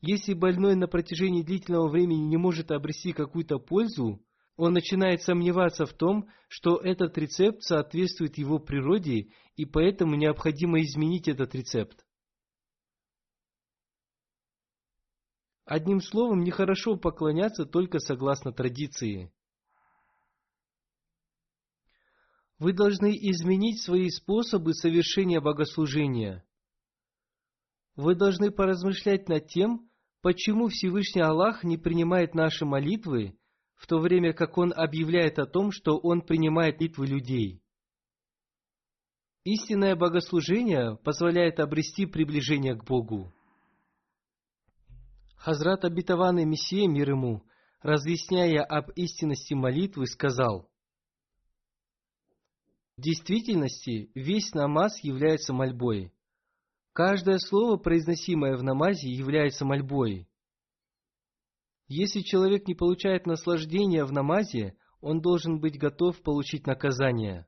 если 0.00 0.34
больной 0.34 0.74
на 0.74 0.86
протяжении 0.88 1.42
длительного 1.42 1.88
времени 1.88 2.24
не 2.26 2.36
может 2.36 2.70
обрести 2.70 3.12
какую-то 3.12 3.58
пользу, 3.58 4.22
он 4.56 4.72
начинает 4.72 5.22
сомневаться 5.22 5.84
в 5.84 5.92
том, 5.92 6.28
что 6.48 6.76
этот 6.76 7.16
рецепт 7.18 7.62
соответствует 7.62 8.38
его 8.38 8.58
природе, 8.58 9.28
и 9.56 9.66
поэтому 9.66 10.16
необходимо 10.16 10.80
изменить 10.80 11.28
этот 11.28 11.54
рецепт. 11.54 12.04
Одним 15.64 16.00
словом, 16.00 16.44
нехорошо 16.44 16.96
поклоняться 16.96 17.66
только 17.66 17.98
согласно 17.98 18.52
традиции. 18.52 19.32
Вы 22.58 22.72
должны 22.72 23.10
изменить 23.10 23.82
свои 23.82 24.08
способы 24.08 24.72
совершения 24.72 25.40
богослужения. 25.40 26.46
Вы 27.96 28.14
должны 28.14 28.50
поразмышлять 28.50 29.28
над 29.28 29.48
тем, 29.48 29.90
почему 30.20 30.68
Всевышний 30.68 31.22
Аллах 31.22 31.64
не 31.64 31.78
принимает 31.78 32.34
наши 32.34 32.66
молитвы, 32.66 33.38
в 33.74 33.86
то 33.86 33.98
время 33.98 34.34
как 34.34 34.58
Он 34.58 34.72
объявляет 34.74 35.38
о 35.38 35.46
том, 35.46 35.72
что 35.72 35.96
Он 35.96 36.20
принимает 36.20 36.78
молитвы 36.78 37.06
людей. 37.06 37.62
Истинное 39.44 39.96
богослужение 39.96 40.96
позволяет 40.96 41.58
обрести 41.60 42.04
приближение 42.04 42.74
к 42.74 42.84
Богу. 42.84 43.32
Хазрат 45.36 45.84
обетованный 45.84 46.44
Мессия 46.44 46.88
мир 46.88 47.10
ему, 47.10 47.44
разъясняя 47.80 48.62
об 48.64 48.90
истинности 48.96 49.54
молитвы, 49.54 50.06
сказал, 50.06 50.68
В 52.96 53.02
действительности 53.02 54.10
весь 54.14 54.52
намаз 54.52 55.02
является 55.04 55.52
мольбой. 55.52 56.12
Каждое 56.96 57.36
слово, 57.36 57.76
произносимое 57.76 58.56
в 58.56 58.62
намазе, 58.62 59.10
является 59.10 59.66
мольбой. 59.66 60.26
Если 61.88 62.22
человек 62.22 62.66
не 62.66 62.74
получает 62.74 63.26
наслаждения 63.26 64.02
в 64.06 64.12
намазе, 64.12 64.78
он 65.02 65.20
должен 65.20 65.60
быть 65.60 65.78
готов 65.78 66.18
получить 66.22 66.66
наказание. 66.66 67.46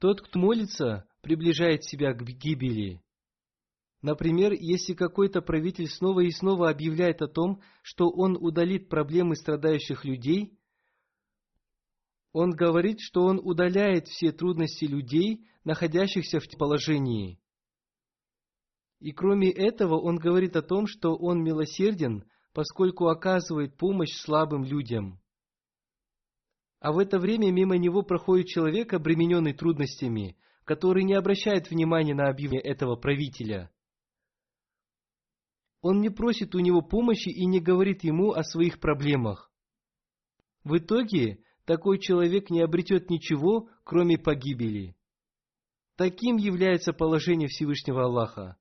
Тот, 0.00 0.20
кто 0.20 0.36
молится, 0.36 1.08
приближает 1.22 1.84
себя 1.84 2.12
к 2.12 2.24
гибели. 2.24 3.04
Например, 4.02 4.52
если 4.52 4.94
какой-то 4.94 5.40
правитель 5.40 5.86
снова 5.86 6.18
и 6.18 6.32
снова 6.32 6.70
объявляет 6.70 7.22
о 7.22 7.28
том, 7.28 7.62
что 7.82 8.10
он 8.10 8.36
удалит 8.36 8.88
проблемы 8.88 9.36
страдающих 9.36 10.04
людей, 10.04 10.58
он 12.32 12.50
говорит, 12.50 12.98
что 12.98 13.22
он 13.22 13.38
удаляет 13.38 14.08
все 14.08 14.32
трудности 14.32 14.86
людей, 14.86 15.46
находящихся 15.62 16.40
в 16.40 16.48
положении. 16.58 17.38
И 19.00 19.12
кроме 19.12 19.50
этого, 19.50 19.98
он 20.00 20.16
говорит 20.16 20.56
о 20.56 20.62
том, 20.62 20.86
что 20.86 21.14
он 21.14 21.42
милосерден, 21.42 22.24
поскольку 22.52 23.08
оказывает 23.08 23.76
помощь 23.76 24.12
слабым 24.12 24.64
людям. 24.64 25.20
А 26.80 26.92
в 26.92 26.98
это 26.98 27.18
время 27.18 27.50
мимо 27.52 27.76
него 27.76 28.02
проходит 28.02 28.46
человек, 28.46 28.92
обремененный 28.92 29.52
трудностями, 29.52 30.36
который 30.64 31.04
не 31.04 31.14
обращает 31.14 31.70
внимания 31.70 32.14
на 32.14 32.28
объявление 32.28 32.62
этого 32.62 32.96
правителя– 32.96 33.70
он 35.80 36.00
не 36.00 36.10
просит 36.10 36.54
у 36.54 36.58
него 36.58 36.82
помощи 36.82 37.28
и 37.28 37.46
не 37.46 37.60
говорит 37.60 38.02
ему 38.02 38.32
о 38.32 38.42
своих 38.42 38.80
проблемах. 38.80 39.50
В 40.64 40.78
итоге 40.78 41.38
такой 41.64 41.98
человек 41.98 42.50
не 42.50 42.60
обретет 42.60 43.10
ничего, 43.10 43.68
кроме 43.84 44.18
погибели. 44.18 44.96
Таким 45.96 46.36
является 46.36 46.92
положение 46.92 47.48
Всевышнего 47.48 48.04
Аллаха. 48.04 48.56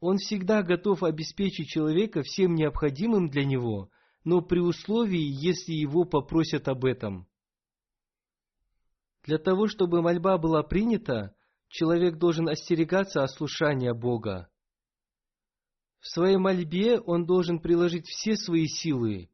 Он 0.00 0.16
всегда 0.16 0.62
готов 0.62 1.02
обеспечить 1.02 1.68
человека 1.68 2.22
всем 2.22 2.54
необходимым 2.54 3.28
для 3.28 3.44
него, 3.44 3.90
но 4.24 4.40
при 4.40 4.58
условии, 4.58 5.20
если 5.20 5.72
его 5.72 6.04
попросят 6.04 6.68
об 6.68 6.86
этом. 6.86 7.28
Для 9.24 9.36
того, 9.38 9.68
чтобы 9.68 10.00
мольба 10.00 10.38
была 10.38 10.62
принята, 10.62 11.34
человек 11.68 12.16
должен 12.16 12.48
остерегаться 12.48 13.22
ослушания 13.22 13.92
Бога. 13.92 14.50
В 16.00 16.08
своей 16.08 16.38
мольбе 16.38 16.98
он 16.98 17.26
должен 17.26 17.60
приложить 17.60 18.06
все 18.06 18.36
свои 18.36 18.66
силы, 18.66 19.28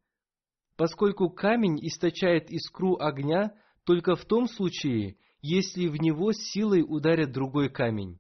поскольку 0.77 1.31
камень 1.31 1.79
источает 1.87 2.51
искру 2.51 2.99
огня 2.99 3.55
только 3.85 4.17
в 4.17 4.25
том 4.25 4.49
случае, 4.49 5.17
если 5.41 5.87
в 5.87 5.97
него 5.97 6.33
силой 6.33 6.83
ударят 6.83 7.31
другой 7.31 7.71
камень. 7.71 8.19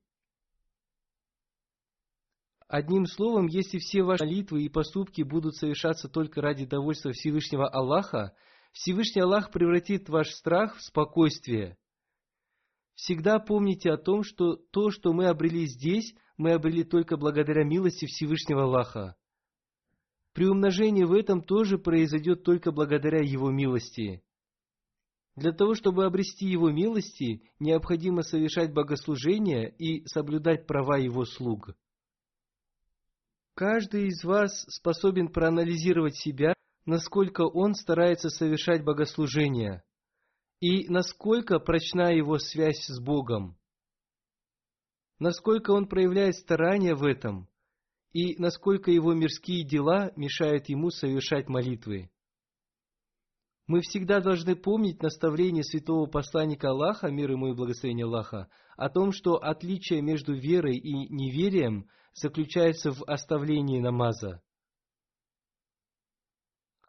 Одним 2.68 3.06
словом, 3.06 3.46
если 3.46 3.78
все 3.78 4.02
ваши 4.02 4.24
молитвы 4.24 4.64
и 4.64 4.68
поступки 4.68 5.22
будут 5.22 5.54
совершаться 5.54 6.08
только 6.08 6.40
ради 6.40 6.66
довольства 6.66 7.12
Всевышнего 7.12 7.68
Аллаха, 7.68 8.34
Всевышний 8.72 9.22
Аллах 9.22 9.52
превратит 9.52 10.08
ваш 10.08 10.30
страх 10.30 10.76
в 10.76 10.82
спокойствие. 10.82 11.78
Всегда 12.94 13.38
помните 13.38 13.90
о 13.92 13.98
том, 13.98 14.24
что 14.24 14.56
то, 14.56 14.90
что 14.90 15.12
мы 15.12 15.26
обрели 15.26 15.66
здесь, 15.66 16.14
мы 16.36 16.52
обрели 16.52 16.82
только 16.82 17.16
благодаря 17.16 17.62
милости 17.62 18.06
Всевышнего 18.06 18.64
Аллаха. 18.64 19.14
Приумножение 20.32 21.06
в 21.06 21.12
этом 21.12 21.42
тоже 21.42 21.78
произойдет 21.78 22.42
только 22.42 22.72
благодаря 22.72 23.20
Его 23.20 23.50
милости. 23.50 24.22
Для 25.36 25.52
того, 25.52 25.74
чтобы 25.74 26.04
обрести 26.04 26.46
Его 26.46 26.70
милости, 26.70 27.42
необходимо 27.60 28.22
совершать 28.22 28.72
богослужение 28.72 29.70
и 29.70 30.04
соблюдать 30.06 30.66
права 30.66 30.98
Его 30.98 31.24
слуг. 31.24 31.76
Каждый 33.56 34.08
из 34.08 34.22
вас 34.22 34.52
способен 34.68 35.28
проанализировать 35.28 36.14
себя, 36.16 36.54
насколько 36.84 37.40
он 37.40 37.74
старается 37.74 38.28
совершать 38.28 38.84
богослужение, 38.84 39.82
и 40.60 40.88
насколько 40.88 41.58
прочна 41.58 42.14
его 42.14 42.38
связь 42.38 42.86
с 42.86 43.00
Богом 43.00 43.58
насколько 45.18 45.70
он 45.70 45.86
проявляет 45.86 46.36
старание 46.36 46.94
в 46.94 47.04
этом, 47.04 47.48
и 48.12 48.36
насколько 48.36 48.90
его 48.90 49.14
мирские 49.14 49.64
дела 49.64 50.12
мешают 50.16 50.68
ему 50.68 50.90
совершать 50.90 51.48
молитвы. 51.48 52.10
Мы 53.66 53.80
всегда 53.80 54.20
должны 54.20 54.54
помнить 54.54 55.02
наставление 55.02 55.64
святого 55.64 56.06
посланника 56.06 56.68
Аллаха, 56.68 57.08
мир 57.10 57.32
ему 57.32 57.48
и 57.48 57.54
благословение 57.54 58.04
Аллаха, 58.04 58.48
о 58.76 58.88
том, 58.88 59.12
что 59.12 59.42
отличие 59.42 60.02
между 60.02 60.34
верой 60.34 60.76
и 60.76 60.92
неверием 61.08 61.88
заключается 62.16 62.90
в 62.92 63.04
оставлении 63.04 63.78
намаза. 63.78 64.42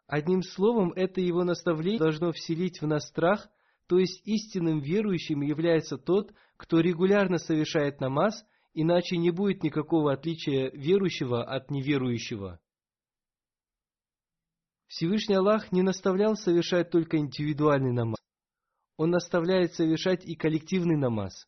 Одним 0.06 0.42
словом, 0.42 0.92
это 0.92 1.20
его 1.20 1.44
наставление 1.44 1.98
должно 1.98 2.32
вселить 2.32 2.80
в 2.80 2.86
нас 2.86 3.06
страх, 3.06 3.48
то 3.86 3.98
есть 3.98 4.26
истинным 4.26 4.80
верующим 4.80 5.42
является 5.42 5.98
тот, 5.98 6.32
кто 6.56 6.80
регулярно 6.80 7.36
совершает 7.36 8.00
намаз, 8.00 8.42
иначе 8.72 9.18
не 9.18 9.30
будет 9.30 9.62
никакого 9.62 10.12
отличия 10.12 10.70
верующего 10.70 11.44
от 11.44 11.70
неверующего. 11.70 12.58
Всевышний 14.86 15.34
Аллах 15.34 15.70
не 15.72 15.82
наставлял 15.82 16.36
совершать 16.36 16.90
только 16.90 17.18
индивидуальный 17.18 17.92
намаз. 17.92 18.18
Он 18.96 19.10
наставляет 19.10 19.74
совершать 19.74 20.24
и 20.24 20.34
коллективный 20.34 20.96
намаз. 20.96 21.46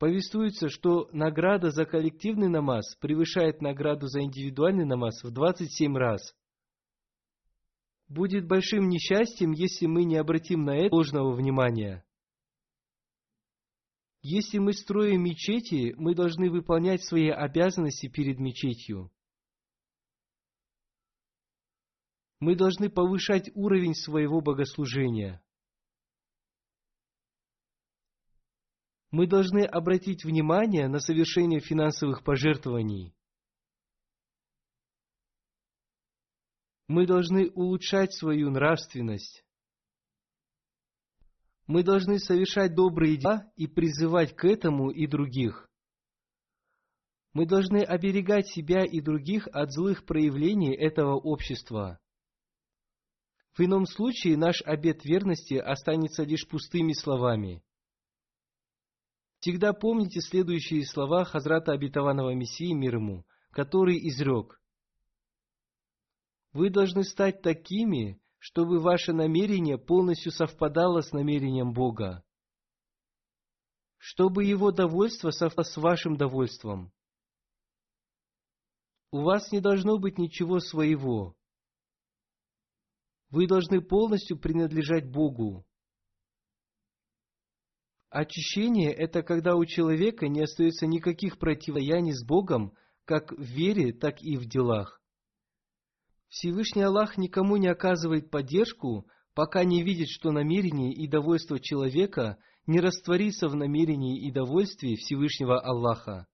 Повествуется, 0.00 0.70
что 0.70 1.10
награда 1.12 1.70
за 1.70 1.84
коллективный 1.84 2.48
намаз 2.48 2.96
превышает 3.00 3.60
награду 3.60 4.06
за 4.06 4.22
индивидуальный 4.22 4.86
намаз 4.86 5.22
в 5.22 5.30
27 5.30 5.94
раз. 5.94 6.34
Будет 8.08 8.46
большим 8.46 8.88
несчастьем, 8.88 9.52
если 9.52 9.84
мы 9.84 10.04
не 10.04 10.16
обратим 10.16 10.64
на 10.64 10.74
это 10.74 10.88
должного 10.88 11.34
внимания. 11.34 12.02
Если 14.22 14.56
мы 14.56 14.72
строим 14.72 15.22
мечети, 15.22 15.94
мы 15.98 16.14
должны 16.14 16.50
выполнять 16.50 17.04
свои 17.04 17.28
обязанности 17.28 18.08
перед 18.08 18.38
мечетью. 18.38 19.12
Мы 22.38 22.56
должны 22.56 22.88
повышать 22.88 23.50
уровень 23.54 23.94
своего 23.94 24.40
богослужения. 24.40 25.42
Мы 29.10 29.26
должны 29.26 29.64
обратить 29.64 30.24
внимание 30.24 30.86
на 30.86 31.00
совершение 31.00 31.60
финансовых 31.60 32.22
пожертвований. 32.22 33.12
Мы 36.86 37.06
должны 37.06 37.50
улучшать 37.50 38.12
свою 38.14 38.50
нравственность. 38.50 39.44
Мы 41.66 41.82
должны 41.82 42.18
совершать 42.18 42.74
добрые 42.74 43.16
дела 43.16 43.52
и 43.56 43.66
призывать 43.66 44.34
к 44.34 44.44
этому 44.44 44.90
и 44.90 45.06
других. 45.06 45.68
Мы 47.32 47.46
должны 47.46 47.78
оберегать 47.82 48.48
себя 48.48 48.84
и 48.84 49.00
других 49.00 49.46
от 49.52 49.72
злых 49.72 50.04
проявлений 50.04 50.74
этого 50.74 51.14
общества. 51.14 52.00
В 53.52 53.60
ином 53.60 53.86
случае 53.86 54.36
наш 54.36 54.62
обет 54.62 55.04
верности 55.04 55.54
останется 55.54 56.24
лишь 56.24 56.46
пустыми 56.46 56.92
словами. 56.92 57.62
Всегда 59.40 59.72
помните 59.72 60.20
следующие 60.20 60.86
слова 60.86 61.24
Хазрата 61.24 61.72
Обетованного 61.72 62.34
Мессии 62.34 62.74
мир 62.74 62.96
ему, 62.96 63.24
который 63.52 63.96
изрек. 64.08 64.60
Вы 66.52 66.68
должны 66.68 67.04
стать 67.04 67.40
такими, 67.40 68.20
чтобы 68.38 68.80
ваше 68.80 69.14
намерение 69.14 69.78
полностью 69.78 70.30
совпадало 70.30 71.00
с 71.00 71.12
намерением 71.12 71.72
Бога. 71.72 72.22
Чтобы 73.96 74.44
Его 74.44 74.72
довольство 74.72 75.30
совпало 75.30 75.64
с 75.64 75.76
вашим 75.78 76.16
довольством. 76.16 76.92
У 79.10 79.22
вас 79.22 79.50
не 79.52 79.60
должно 79.60 79.98
быть 79.98 80.18
ничего 80.18 80.60
своего. 80.60 81.34
Вы 83.30 83.46
должны 83.46 83.80
полностью 83.80 84.38
принадлежать 84.38 85.10
Богу. 85.10 85.66
Очищение– 88.10 88.92
это 88.92 89.22
когда 89.22 89.54
у 89.54 89.64
человека 89.64 90.26
не 90.26 90.42
остается 90.42 90.86
никаких 90.86 91.38
противостояний 91.38 92.12
с 92.12 92.24
Богом, 92.24 92.74
как 93.04 93.30
в 93.30 93.40
вере, 93.40 93.92
так 93.92 94.20
и 94.20 94.36
в 94.36 94.46
делах. 94.46 95.00
Всевышний 96.28 96.82
Аллах 96.82 97.18
никому 97.18 97.56
не 97.56 97.68
оказывает 97.68 98.30
поддержку, 98.30 99.08
пока 99.34 99.62
не 99.62 99.84
видит, 99.84 100.08
что 100.08 100.32
намерение 100.32 100.92
и 100.92 101.06
довольство 101.06 101.60
человека 101.60 102.38
не 102.66 102.80
растворится 102.80 103.48
в 103.48 103.54
намерении 103.54 104.20
и 104.26 104.32
довольстве 104.32 104.96
Всевышнего 104.96 105.60
Аллаха. 105.60 106.26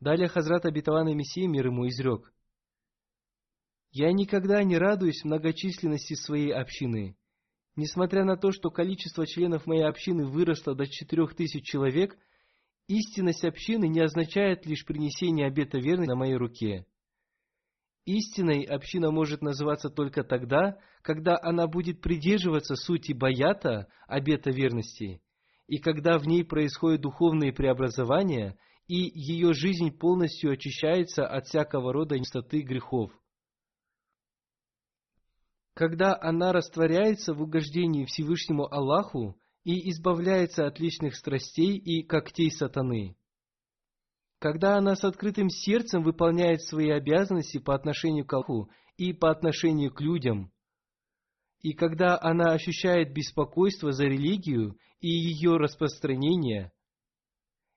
Далее 0.00 0.28
Хазрат 0.28 0.64
Абитаван 0.64 1.14
Мессия 1.14 1.46
мир 1.46 1.66
ему 1.66 1.86
изрек. 1.86 2.32
«Я 3.90 4.12
никогда 4.12 4.62
не 4.62 4.78
радуюсь 4.78 5.24
многочисленности 5.24 6.14
своей 6.14 6.52
общины. 6.52 7.16
Несмотря 7.78 8.24
на 8.24 8.36
то, 8.36 8.50
что 8.50 8.72
количество 8.72 9.24
членов 9.24 9.64
моей 9.66 9.84
общины 9.84 10.26
выросло 10.26 10.74
до 10.74 10.88
четырех 10.88 11.36
тысяч 11.36 11.64
человек, 11.64 12.18
истинность 12.88 13.44
общины 13.44 13.86
не 13.86 14.00
означает 14.00 14.66
лишь 14.66 14.84
принесение 14.84 15.46
обета 15.46 15.78
верности 15.78 16.10
на 16.10 16.16
моей 16.16 16.34
руке. 16.34 16.86
Истинной 18.04 18.64
община 18.64 19.12
может 19.12 19.42
называться 19.42 19.90
только 19.90 20.24
тогда, 20.24 20.80
когда 21.02 21.38
она 21.40 21.68
будет 21.68 22.00
придерживаться 22.00 22.74
сути 22.74 23.12
баята, 23.12 23.86
обета 24.08 24.50
верности, 24.50 25.22
и 25.68 25.78
когда 25.78 26.18
в 26.18 26.26
ней 26.26 26.44
происходят 26.44 27.02
духовные 27.02 27.52
преобразования– 27.52 28.58
и 28.88 29.12
ее 29.14 29.52
жизнь 29.52 29.90
полностью 29.90 30.50
очищается 30.50 31.26
от 31.26 31.46
всякого 31.46 31.92
рода 31.92 32.18
нестоты 32.18 32.62
грехов. 32.62 33.12
Когда 35.78 36.18
она 36.20 36.52
растворяется 36.52 37.34
в 37.34 37.40
угождении 37.40 38.04
Всевышнему 38.04 38.66
Аллаху 38.66 39.38
и 39.62 39.88
избавляется 39.90 40.66
от 40.66 40.80
личных 40.80 41.14
страстей 41.14 41.76
и 41.76 42.02
когтей 42.02 42.50
сатаны. 42.50 43.16
Когда 44.40 44.76
она 44.76 44.96
с 44.96 45.04
открытым 45.04 45.50
сердцем 45.50 46.02
выполняет 46.02 46.62
свои 46.62 46.90
обязанности 46.90 47.58
по 47.58 47.76
отношению 47.76 48.26
к 48.26 48.32
Аллаху 48.32 48.72
и 48.96 49.12
по 49.12 49.30
отношению 49.30 49.94
к 49.94 50.00
людям. 50.00 50.50
И 51.60 51.74
когда 51.74 52.18
она 52.20 52.50
ощущает 52.50 53.14
беспокойство 53.14 53.92
за 53.92 54.06
религию 54.06 54.76
и 54.98 55.06
ее 55.06 55.58
распространение– 55.58 56.72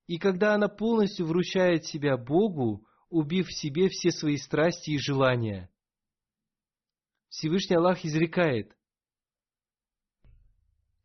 и 0.08 0.18
когда 0.18 0.56
она 0.56 0.68
полностью 0.68 1.28
вручает 1.28 1.86
себя 1.86 2.18
Богу, 2.18 2.84
убив 3.10 3.48
в 3.48 3.54
себе 3.54 3.88
все 3.88 4.10
свои 4.10 4.38
страсти 4.38 4.90
и 4.90 4.98
желания. 4.98 5.70
Всевышний 7.32 7.78
Аллах 7.78 8.04
изрекает, 8.04 8.76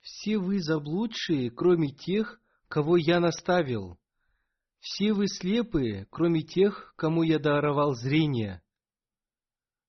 «Все 0.01 0.39
вы 0.39 0.61
заблудшие, 0.61 1.53
кроме 1.53 1.91
тех, 1.93 2.41
кого 2.69 2.97
я 2.97 3.21
наставил. 3.21 3.97
Все 4.81 5.13
вы 5.13 5.29
слепые, 5.29 6.07
кроме 6.11 6.43
тех, 6.43 6.95
кому 6.97 7.23
я 7.23 7.39
даровал 7.39 7.95
зрение. 7.95 8.61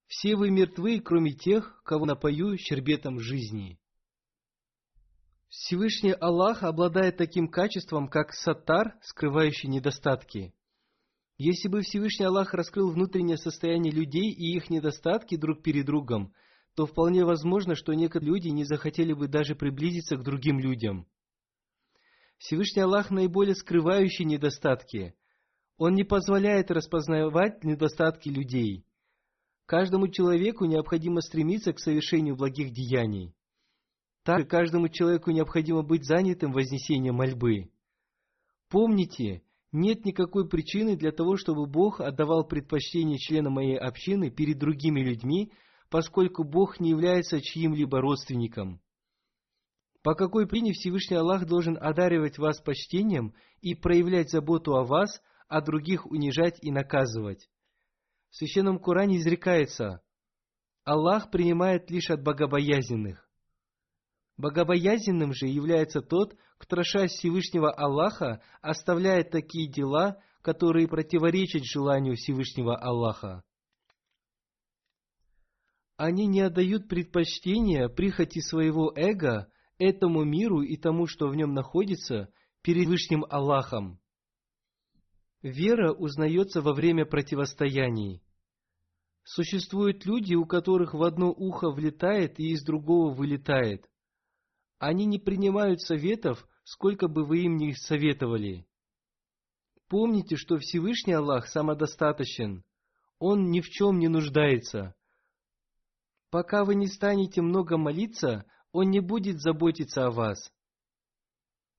Все 0.06 0.36
вы 0.36 0.50
мертвы, 0.50 1.00
кроме 1.00 1.32
тех, 1.32 1.82
кого 1.84 2.06
напою 2.06 2.56
щербетом 2.56 3.18
жизни». 3.18 3.80
Всевышний 5.48 6.12
Аллах 6.12 6.62
обладает 6.62 7.16
таким 7.16 7.48
качеством, 7.48 8.06
как 8.06 8.32
сатар, 8.32 8.96
скрывающий 9.02 9.68
недостатки. 9.68 10.54
Если 11.38 11.68
бы 11.68 11.82
Всевышний 11.82 12.26
Аллах 12.26 12.52
раскрыл 12.52 12.90
внутреннее 12.90 13.36
состояние 13.36 13.92
людей 13.92 14.32
и 14.32 14.56
их 14.56 14.70
недостатки 14.70 15.36
друг 15.36 15.62
перед 15.62 15.86
другом, 15.86 16.34
то 16.74 16.84
вполне 16.84 17.24
возможно, 17.24 17.76
что 17.76 17.94
некоторые 17.94 18.34
люди 18.34 18.48
не 18.48 18.64
захотели 18.64 19.12
бы 19.12 19.28
даже 19.28 19.54
приблизиться 19.54 20.16
к 20.16 20.24
другим 20.24 20.58
людям. 20.58 21.06
Всевышний 22.38 22.82
Аллах 22.82 23.10
наиболее 23.10 23.54
скрывающий 23.54 24.24
недостатки. 24.24 25.14
Он 25.76 25.94
не 25.94 26.02
позволяет 26.02 26.72
распознавать 26.72 27.62
недостатки 27.62 28.28
людей. 28.28 28.84
Каждому 29.66 30.08
человеку 30.08 30.64
необходимо 30.64 31.20
стремиться 31.20 31.72
к 31.72 31.78
совершению 31.78 32.34
благих 32.34 32.72
деяний. 32.72 33.32
Также 34.24 34.46
каждому 34.46 34.88
человеку 34.88 35.30
необходимо 35.30 35.82
быть 35.82 36.04
занятым 36.04 36.52
вознесением 36.52 37.14
мольбы. 37.16 37.70
Помните, 38.68 39.42
нет 39.72 40.04
никакой 40.04 40.48
причины 40.48 40.96
для 40.96 41.12
того, 41.12 41.36
чтобы 41.36 41.66
Бог 41.66 42.00
отдавал 42.00 42.46
предпочтение 42.46 43.18
членам 43.18 43.54
моей 43.54 43.76
общины 43.76 44.30
перед 44.30 44.58
другими 44.58 45.00
людьми, 45.00 45.52
поскольку 45.90 46.44
Бог 46.44 46.80
не 46.80 46.90
является 46.90 47.40
чьим-либо 47.40 48.00
родственником. 48.00 48.80
По 50.02 50.14
какой 50.14 50.46
причине 50.46 50.72
Всевышний 50.72 51.16
Аллах 51.16 51.44
должен 51.46 51.76
одаривать 51.78 52.38
вас 52.38 52.60
почтением 52.60 53.34
и 53.60 53.74
проявлять 53.74 54.30
заботу 54.30 54.76
о 54.76 54.84
вас, 54.84 55.20
а 55.48 55.60
других 55.60 56.06
унижать 56.06 56.58
и 56.62 56.70
наказывать? 56.70 57.50
В 58.30 58.36
Священном 58.36 58.78
Коране 58.78 59.18
изрекается, 59.18 60.02
Аллах 60.84 61.30
принимает 61.30 61.90
лишь 61.90 62.10
от 62.10 62.22
богобоязненных. 62.22 63.28
Богобоязненным 64.36 65.32
же 65.32 65.46
является 65.46 66.00
тот, 66.00 66.36
кто, 66.58 66.82
страшась 66.82 67.12
Всевышнего 67.12 67.72
Аллаха, 67.72 68.42
оставляет 68.60 69.30
такие 69.30 69.70
дела, 69.70 70.20
которые 70.42 70.88
противоречат 70.88 71.64
желанию 71.64 72.16
Всевышнего 72.16 72.76
Аллаха. 72.76 73.44
Они 75.96 76.26
не 76.26 76.40
отдают 76.40 76.88
предпочтения 76.88 77.88
прихоти 77.88 78.40
своего 78.40 78.92
эго 78.94 79.50
этому 79.78 80.24
миру 80.24 80.62
и 80.62 80.76
тому, 80.76 81.06
что 81.06 81.28
в 81.28 81.36
нем 81.36 81.54
находится, 81.54 82.32
перед 82.62 82.86
Вышним 82.86 83.24
Аллахом. 83.30 84.00
Вера 85.42 85.92
узнается 85.92 86.60
во 86.60 86.72
время 86.72 87.06
противостояний. 87.06 88.22
Существуют 89.22 90.04
люди, 90.04 90.34
у 90.34 90.44
которых 90.44 90.94
в 90.94 91.02
одно 91.02 91.30
ухо 91.30 91.70
влетает 91.70 92.40
и 92.40 92.50
из 92.50 92.64
другого 92.64 93.14
вылетает– 93.14 93.86
они 94.78 95.06
не 95.06 95.18
принимают 95.18 95.80
советов, 95.80 96.46
сколько 96.64 97.08
бы 97.08 97.24
вы 97.24 97.44
им 97.44 97.56
ни 97.56 97.72
советовали. 97.72 98.66
Помните, 99.88 100.36
что 100.36 100.58
Всевышний 100.58 101.14
Аллах 101.14 101.48
самодостаточен. 101.48 102.64
Он 103.18 103.50
ни 103.50 103.60
в 103.60 103.68
чем 103.68 103.98
не 103.98 104.08
нуждается. 104.08 104.94
Пока 106.30 106.64
вы 106.64 106.74
не 106.74 106.86
станете 106.86 107.40
много 107.40 107.78
молиться, 107.78 108.44
Он 108.70 108.90
не 108.90 109.00
будет 109.00 109.40
заботиться 109.40 110.06
о 110.06 110.10
вас. 110.10 110.52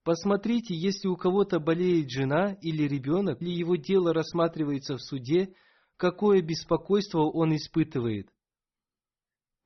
Посмотрите, 0.04 0.76
если 0.76 1.08
у 1.08 1.16
кого-то 1.16 1.60
болеет 1.60 2.10
жена 2.10 2.54
или 2.62 2.84
ребенок, 2.84 3.42
или 3.42 3.52
его 3.52 3.76
дело 3.76 4.14
рассматривается 4.14 4.96
в 4.96 5.02
суде, 5.02 5.54
какое 5.98 6.42
беспокойство 6.42 7.20
он 7.20 7.56
испытывает. 7.56 8.30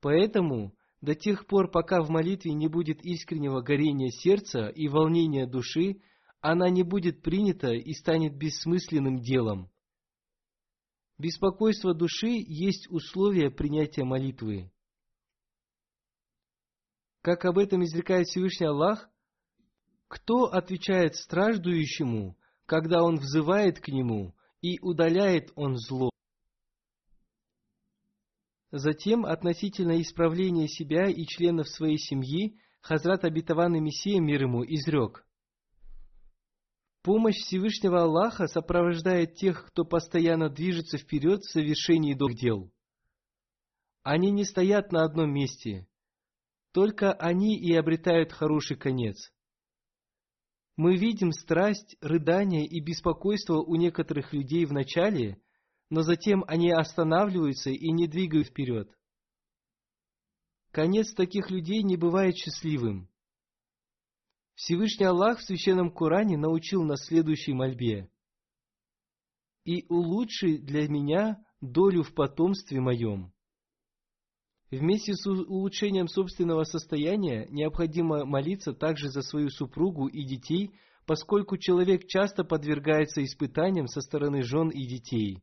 Поэтому 0.00 0.74
до 1.04 1.14
тех 1.14 1.46
пор, 1.46 1.70
пока 1.70 2.02
в 2.02 2.08
молитве 2.08 2.52
не 2.54 2.66
будет 2.66 3.04
искреннего 3.04 3.60
горения 3.60 4.10
сердца 4.10 4.68
и 4.68 4.88
волнения 4.88 5.46
души, 5.46 6.00
она 6.40 6.70
не 6.70 6.82
будет 6.82 7.22
принята 7.22 7.72
и 7.72 7.92
станет 7.92 8.36
бессмысленным 8.36 9.20
делом. 9.20 9.70
Беспокойство 11.18 11.94
души 11.94 12.42
есть 12.46 12.90
условие 12.90 13.50
принятия 13.50 14.04
молитвы. 14.04 14.72
Как 17.22 17.44
об 17.44 17.58
этом 17.58 17.84
изрекает 17.84 18.26
Всевышний 18.26 18.66
Аллах, 18.66 19.08
Кто 20.08 20.44
отвечает 20.44 21.16
страждующему, 21.16 22.36
когда 22.66 23.02
он 23.02 23.16
взывает 23.16 23.80
к 23.80 23.88
нему, 23.88 24.34
и 24.60 24.78
удаляет 24.80 25.50
он 25.56 25.76
зло? 25.76 26.13
Затем, 28.76 29.24
относительно 29.24 30.02
исправления 30.02 30.66
себя 30.66 31.08
и 31.08 31.24
членов 31.26 31.68
своей 31.68 31.96
семьи, 31.96 32.58
Хазрат 32.80 33.24
Обетованный 33.24 33.78
Мессия 33.78 34.20
мир 34.20 34.42
ему 34.42 34.64
изрек. 34.64 35.24
Помощь 37.04 37.36
Всевышнего 37.36 38.02
Аллаха 38.02 38.48
сопровождает 38.48 39.36
тех, 39.36 39.64
кто 39.68 39.84
постоянно 39.84 40.48
движется 40.48 40.98
вперед 40.98 41.42
в 41.42 41.52
совершении 41.52 42.14
добрых 42.14 42.40
дел. 42.40 42.72
Они 44.02 44.32
не 44.32 44.42
стоят 44.42 44.90
на 44.90 45.04
одном 45.04 45.32
месте. 45.32 45.86
Только 46.72 47.12
они 47.12 47.56
и 47.56 47.72
обретают 47.76 48.32
хороший 48.32 48.76
конец. 48.76 49.32
Мы 50.74 50.96
видим 50.96 51.30
страсть, 51.30 51.96
рыдание 52.00 52.66
и 52.66 52.80
беспокойство 52.80 53.62
у 53.62 53.76
некоторых 53.76 54.32
людей 54.32 54.64
в 54.64 54.72
начале, 54.72 55.40
но 55.90 56.02
затем 56.02 56.44
они 56.46 56.70
останавливаются 56.70 57.70
и 57.70 57.90
не 57.90 58.06
двигают 58.06 58.48
вперед. 58.48 58.90
Конец 60.70 61.14
таких 61.14 61.50
людей 61.50 61.82
не 61.82 61.96
бывает 61.96 62.36
счастливым. 62.36 63.08
Всевышний 64.54 65.06
Аллах 65.06 65.38
в 65.38 65.44
Священном 65.44 65.92
Коране 65.92 66.36
научил 66.36 66.82
нас 66.82 67.06
следующей 67.06 67.52
мольбе. 67.52 68.10
«И 69.64 69.86
улучши 69.88 70.58
для 70.58 70.88
меня 70.88 71.44
долю 71.60 72.02
в 72.02 72.14
потомстве 72.14 72.80
моем». 72.80 73.32
Вместе 74.70 75.14
с 75.14 75.26
улучшением 75.26 76.08
собственного 76.08 76.64
состояния 76.64 77.46
необходимо 77.50 78.24
молиться 78.24 78.72
также 78.72 79.08
за 79.10 79.22
свою 79.22 79.50
супругу 79.50 80.08
и 80.08 80.24
детей, 80.24 80.72
поскольку 81.06 81.56
человек 81.56 82.06
часто 82.08 82.42
подвергается 82.42 83.22
испытаниям 83.22 83.86
со 83.86 84.00
стороны 84.00 84.42
жен 84.42 84.70
и 84.70 84.84
детей. 84.86 85.42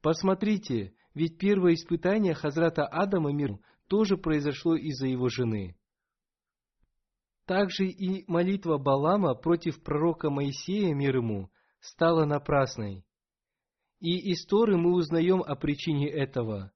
Посмотрите, 0.00 0.94
ведь 1.14 1.38
первое 1.38 1.74
испытание 1.74 2.34
Хазрата 2.34 2.86
Адама 2.86 3.32
мир 3.32 3.58
тоже 3.88 4.16
произошло 4.16 4.76
из-за 4.76 5.06
его 5.06 5.28
жены. 5.28 5.76
Также 7.46 7.86
и 7.86 8.24
молитва 8.30 8.78
Балама 8.78 9.34
против 9.34 9.82
пророка 9.82 10.30
Моисея, 10.30 10.94
мир 10.94 11.16
ему, 11.16 11.50
стала 11.80 12.24
напрасной. 12.26 13.04
И 14.00 14.32
из 14.32 14.44
Торы 14.46 14.76
мы 14.76 14.92
узнаем 14.92 15.42
о 15.42 15.56
причине 15.56 16.08
этого. 16.08 16.72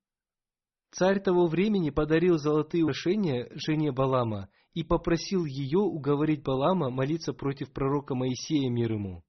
Царь 0.91 1.21
того 1.21 1.47
времени 1.47 1.91
подарил 1.91 2.39
золотые 2.39 2.85
украшения 2.85 3.49
жене 3.55 3.93
Балама 3.93 4.49
и 4.75 4.83
попросил 4.83 5.45
ее 5.45 5.79
уговорить 5.79 6.43
Балама 6.43 6.91
молиться 6.91 7.33
против 7.33 7.73
пророка 7.73 8.15
Моисея, 8.15 8.69
мир 8.71 8.93
ему. 8.93 9.25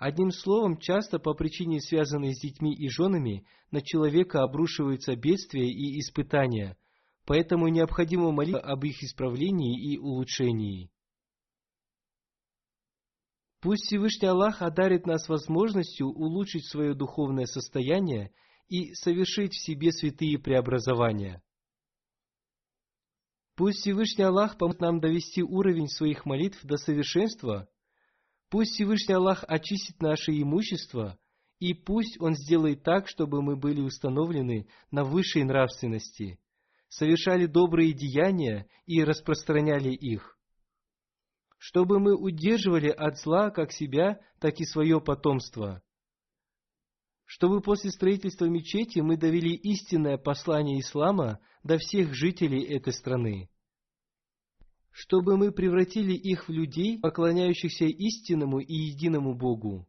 Одним 0.00 0.30
словом, 0.30 0.78
часто 0.78 1.18
по 1.18 1.34
причине, 1.34 1.78
связанной 1.78 2.34
с 2.34 2.40
детьми 2.40 2.74
и 2.74 2.88
женами, 2.88 3.46
на 3.70 3.82
человека 3.82 4.42
обрушиваются 4.42 5.14
бедствия 5.14 5.68
и 5.68 6.00
испытания, 6.00 6.78
поэтому 7.26 7.68
необходимо 7.68 8.32
молиться 8.32 8.62
об 8.62 8.82
их 8.86 9.02
исправлении 9.02 9.92
и 9.92 9.98
улучшении. 9.98 10.90
Пусть 13.60 13.84
Всевышний 13.88 14.28
Аллах 14.28 14.62
одарит 14.62 15.04
нас 15.04 15.28
возможностью 15.28 16.06
улучшить 16.06 16.66
свое 16.70 16.94
духовное 16.94 17.44
состояние 17.44 18.32
и 18.68 18.94
совершить 18.94 19.52
в 19.52 19.62
себе 19.62 19.92
святые 19.92 20.38
преобразования. 20.38 21.42
Пусть 23.54 23.80
Всевышний 23.80 24.24
Аллах 24.24 24.56
поможет 24.56 24.80
нам 24.80 24.98
довести 24.98 25.42
уровень 25.42 25.88
своих 25.88 26.24
молитв 26.24 26.64
до 26.64 26.78
совершенства– 26.78 27.68
Пусть 28.50 28.72
Всевышний 28.72 29.14
Аллах 29.14 29.44
очистит 29.46 30.02
наше 30.02 30.32
имущество, 30.32 31.16
и 31.60 31.72
пусть 31.72 32.20
Он 32.20 32.34
сделает 32.34 32.82
так, 32.82 33.08
чтобы 33.08 33.42
мы 33.42 33.56
были 33.56 33.80
установлены 33.80 34.66
на 34.90 35.04
высшей 35.04 35.44
нравственности, 35.44 36.40
совершали 36.88 37.46
добрые 37.46 37.92
деяния 37.92 38.66
и 38.86 39.04
распространяли 39.04 39.90
их. 39.90 40.36
Чтобы 41.58 42.00
мы 42.00 42.16
удерживали 42.16 42.88
от 42.88 43.18
зла 43.18 43.50
как 43.50 43.70
себя, 43.70 44.20
так 44.40 44.58
и 44.58 44.64
свое 44.64 45.00
потомство. 45.00 45.82
Чтобы 47.26 47.60
после 47.60 47.90
строительства 47.90 48.46
мечети 48.46 48.98
мы 48.98 49.16
довели 49.16 49.54
истинное 49.54 50.18
послание 50.18 50.80
ислама 50.80 51.38
до 51.62 51.78
всех 51.78 52.14
жителей 52.14 52.64
этой 52.64 52.92
страны 52.92 53.48
чтобы 54.90 55.36
мы 55.36 55.52
превратили 55.52 56.12
их 56.12 56.48
в 56.48 56.52
людей, 56.52 56.98
поклоняющихся 56.98 57.84
истинному 57.84 58.60
и 58.60 58.74
единому 58.74 59.34
Богу. 59.34 59.86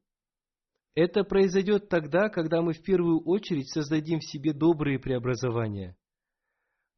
Это 0.94 1.24
произойдет 1.24 1.90
тогда, 1.90 2.30
когда 2.30 2.62
мы 2.62 2.74
в 2.74 2.84
первую 2.84 3.22
очередь 3.24 3.70
создадим 3.70 4.20
в 4.20 4.26
себе 4.26 4.54
добрые 4.54 5.00
преобразования. 5.00 5.98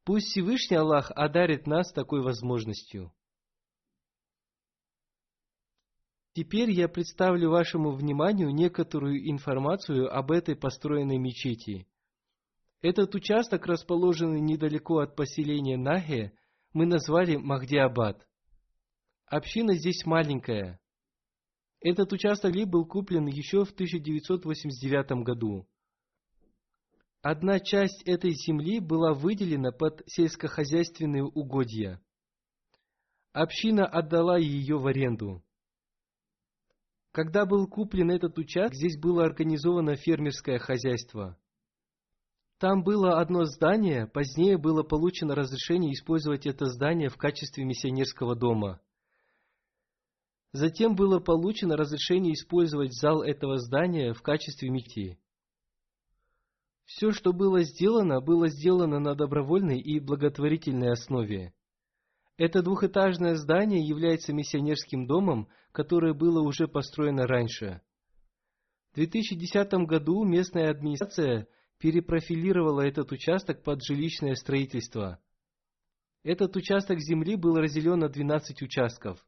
Пусть 0.04 0.26
Всевышний 0.26 0.76
Аллах 0.76 1.10
одарит 1.14 1.66
нас 1.66 1.92
такой 1.92 2.20
возможностью. 2.20 3.12
Теперь 6.34 6.70
я 6.72 6.88
представлю 6.88 7.50
вашему 7.50 7.92
вниманию 7.92 8.50
некоторую 8.50 9.30
информацию 9.30 10.12
об 10.12 10.32
этой 10.32 10.56
построенной 10.56 11.16
мечети. 11.16 11.86
Этот 12.82 13.14
участок, 13.14 13.66
расположенный 13.66 14.40
недалеко 14.40 14.98
от 14.98 15.14
поселения 15.14 15.78
Нахе, 15.78 16.36
мы 16.74 16.86
назвали 16.86 17.36
Махдиабад. 17.36 18.26
Община 19.26 19.74
здесь 19.76 20.04
маленькая. 20.04 20.80
Этот 21.80 22.12
участок 22.12 22.54
ли 22.54 22.64
был 22.64 22.84
куплен 22.84 23.26
еще 23.26 23.64
в 23.64 23.70
1989 23.70 25.24
году. 25.24 25.68
Одна 27.22 27.60
часть 27.60 28.02
этой 28.06 28.32
земли 28.32 28.80
была 28.80 29.14
выделена 29.14 29.70
под 29.70 30.02
сельскохозяйственные 30.06 31.24
угодья. 31.24 32.02
Община 33.32 33.86
отдала 33.86 34.36
ее 34.36 34.76
в 34.78 34.86
аренду. 34.86 35.42
Когда 37.12 37.46
был 37.46 37.68
куплен 37.68 38.10
этот 38.10 38.36
участок, 38.38 38.74
здесь 38.74 38.98
было 38.98 39.24
организовано 39.24 39.94
фермерское 39.94 40.58
хозяйство. 40.58 41.38
Там 42.64 42.82
было 42.82 43.20
одно 43.20 43.44
здание, 43.44 44.06
позднее 44.06 44.56
было 44.56 44.82
получено 44.82 45.34
разрешение 45.34 45.92
использовать 45.92 46.46
это 46.46 46.64
здание 46.64 47.10
в 47.10 47.18
качестве 47.18 47.62
миссионерского 47.62 48.34
дома. 48.34 48.80
Затем 50.52 50.96
было 50.96 51.20
получено 51.20 51.76
разрешение 51.76 52.32
использовать 52.32 52.94
зал 52.94 53.22
этого 53.22 53.58
здания 53.58 54.14
в 54.14 54.22
качестве 54.22 54.70
мити. 54.70 55.18
Все, 56.86 57.12
что 57.12 57.34
было 57.34 57.64
сделано, 57.64 58.22
было 58.22 58.48
сделано 58.48 58.98
на 58.98 59.14
добровольной 59.14 59.78
и 59.78 60.00
благотворительной 60.00 60.92
основе. 60.92 61.52
Это 62.38 62.62
двухэтажное 62.62 63.34
здание 63.34 63.86
является 63.86 64.32
миссионерским 64.32 65.06
домом, 65.06 65.48
которое 65.72 66.14
было 66.14 66.40
уже 66.40 66.66
построено 66.66 67.26
раньше. 67.26 67.82
В 68.92 68.94
2010 68.94 69.70
году 69.86 70.24
местная 70.24 70.70
администрация– 70.70 71.46
перепрофилировала 71.84 72.80
этот 72.80 73.12
участок 73.12 73.62
под 73.62 73.84
жилищное 73.84 74.36
строительство. 74.36 75.20
Этот 76.22 76.56
участок 76.56 76.98
земли 76.98 77.36
был 77.36 77.58
разделен 77.58 77.98
на 77.98 78.08
12 78.08 78.62
участков. 78.62 79.22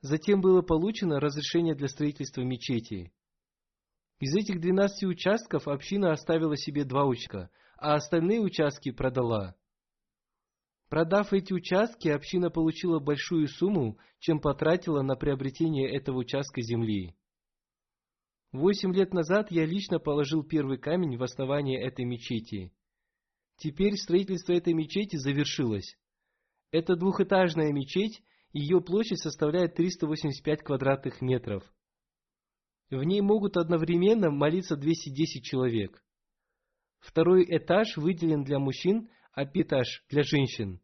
Затем 0.00 0.40
было 0.40 0.62
получено 0.62 1.20
разрешение 1.20 1.74
для 1.74 1.88
строительства 1.88 2.40
мечети. 2.40 3.12
Из 4.20 4.34
этих 4.34 4.58
12 4.62 5.04
участков 5.04 5.68
община 5.68 6.12
оставила 6.12 6.56
себе 6.56 6.86
два 6.86 7.04
участка, 7.04 7.50
а 7.76 7.96
остальные 7.96 8.40
участки 8.40 8.90
продала. 8.90 9.54
Продав 10.88 11.34
эти 11.34 11.52
участки, 11.52 12.08
община 12.08 12.48
получила 12.48 13.00
большую 13.00 13.48
сумму, 13.48 13.98
чем 14.18 14.40
потратила 14.40 15.02
на 15.02 15.14
приобретение 15.14 15.94
этого 15.94 16.20
участка 16.20 16.62
земли. 16.62 17.14
Восемь 18.52 18.94
лет 18.94 19.14
назад 19.14 19.50
я 19.50 19.64
лично 19.64 19.98
положил 19.98 20.44
первый 20.44 20.76
камень 20.76 21.16
в 21.16 21.22
основание 21.22 21.80
этой 21.80 22.04
мечети. 22.04 22.70
Теперь 23.56 23.96
строительство 23.96 24.52
этой 24.52 24.74
мечети 24.74 25.16
завершилось. 25.16 25.96
Это 26.70 26.94
двухэтажная 26.94 27.72
мечеть, 27.72 28.22
ее 28.52 28.82
площадь 28.82 29.20
составляет 29.20 29.74
385 29.74 30.62
квадратных 30.62 31.22
метров. 31.22 31.64
В 32.90 33.02
ней 33.02 33.22
могут 33.22 33.56
одновременно 33.56 34.30
молиться 34.30 34.76
210 34.76 35.42
человек. 35.42 36.04
Второй 36.98 37.46
этаж 37.48 37.96
выделен 37.96 38.44
для 38.44 38.58
мужчин, 38.58 39.08
а 39.32 39.44
этаж 39.44 40.04
для 40.10 40.22
женщин. 40.22 40.80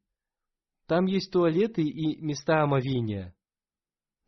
Там 0.86 1.04
есть 1.04 1.30
туалеты 1.30 1.82
и 1.82 2.18
места 2.22 2.62
омовения. 2.62 3.36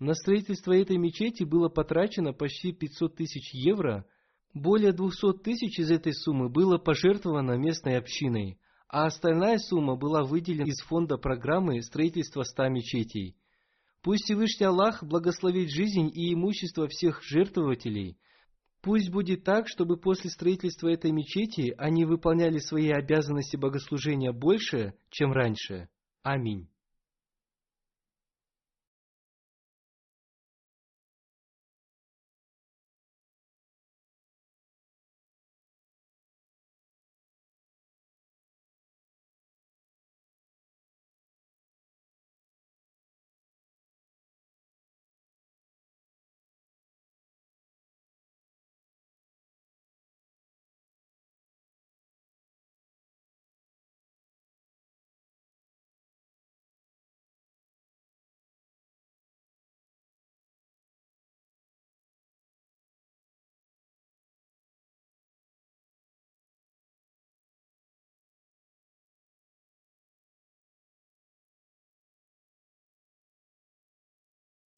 На 0.00 0.14
строительство 0.14 0.72
этой 0.72 0.96
мечети 0.96 1.44
было 1.44 1.68
потрачено 1.68 2.32
почти 2.32 2.72
500 2.72 3.16
тысяч 3.16 3.52
евро, 3.52 4.06
более 4.54 4.92
200 4.92 5.34
тысяч 5.44 5.78
из 5.78 5.90
этой 5.90 6.14
суммы 6.14 6.48
было 6.48 6.78
пожертвовано 6.78 7.58
местной 7.58 7.98
общиной, 7.98 8.58
а 8.88 9.04
остальная 9.04 9.58
сумма 9.58 9.96
была 9.96 10.22
выделена 10.24 10.64
из 10.64 10.80
фонда 10.80 11.18
программы 11.18 11.82
строительства 11.82 12.44
100 12.44 12.68
мечетей. 12.70 13.36
Пусть 14.00 14.24
Всевышний 14.24 14.64
Аллах 14.64 15.04
благословит 15.04 15.68
жизнь 15.70 16.10
и 16.12 16.32
имущество 16.32 16.88
всех 16.88 17.22
жертвователей. 17.22 18.16
Пусть 18.80 19.10
будет 19.10 19.44
так, 19.44 19.68
чтобы 19.68 19.98
после 19.98 20.30
строительства 20.30 20.88
этой 20.88 21.12
мечети 21.12 21.74
они 21.76 22.06
выполняли 22.06 22.58
свои 22.58 22.88
обязанности 22.88 23.56
богослужения 23.56 24.32
больше, 24.32 24.94
чем 25.10 25.32
раньше. 25.32 25.90
Аминь. 26.22 26.69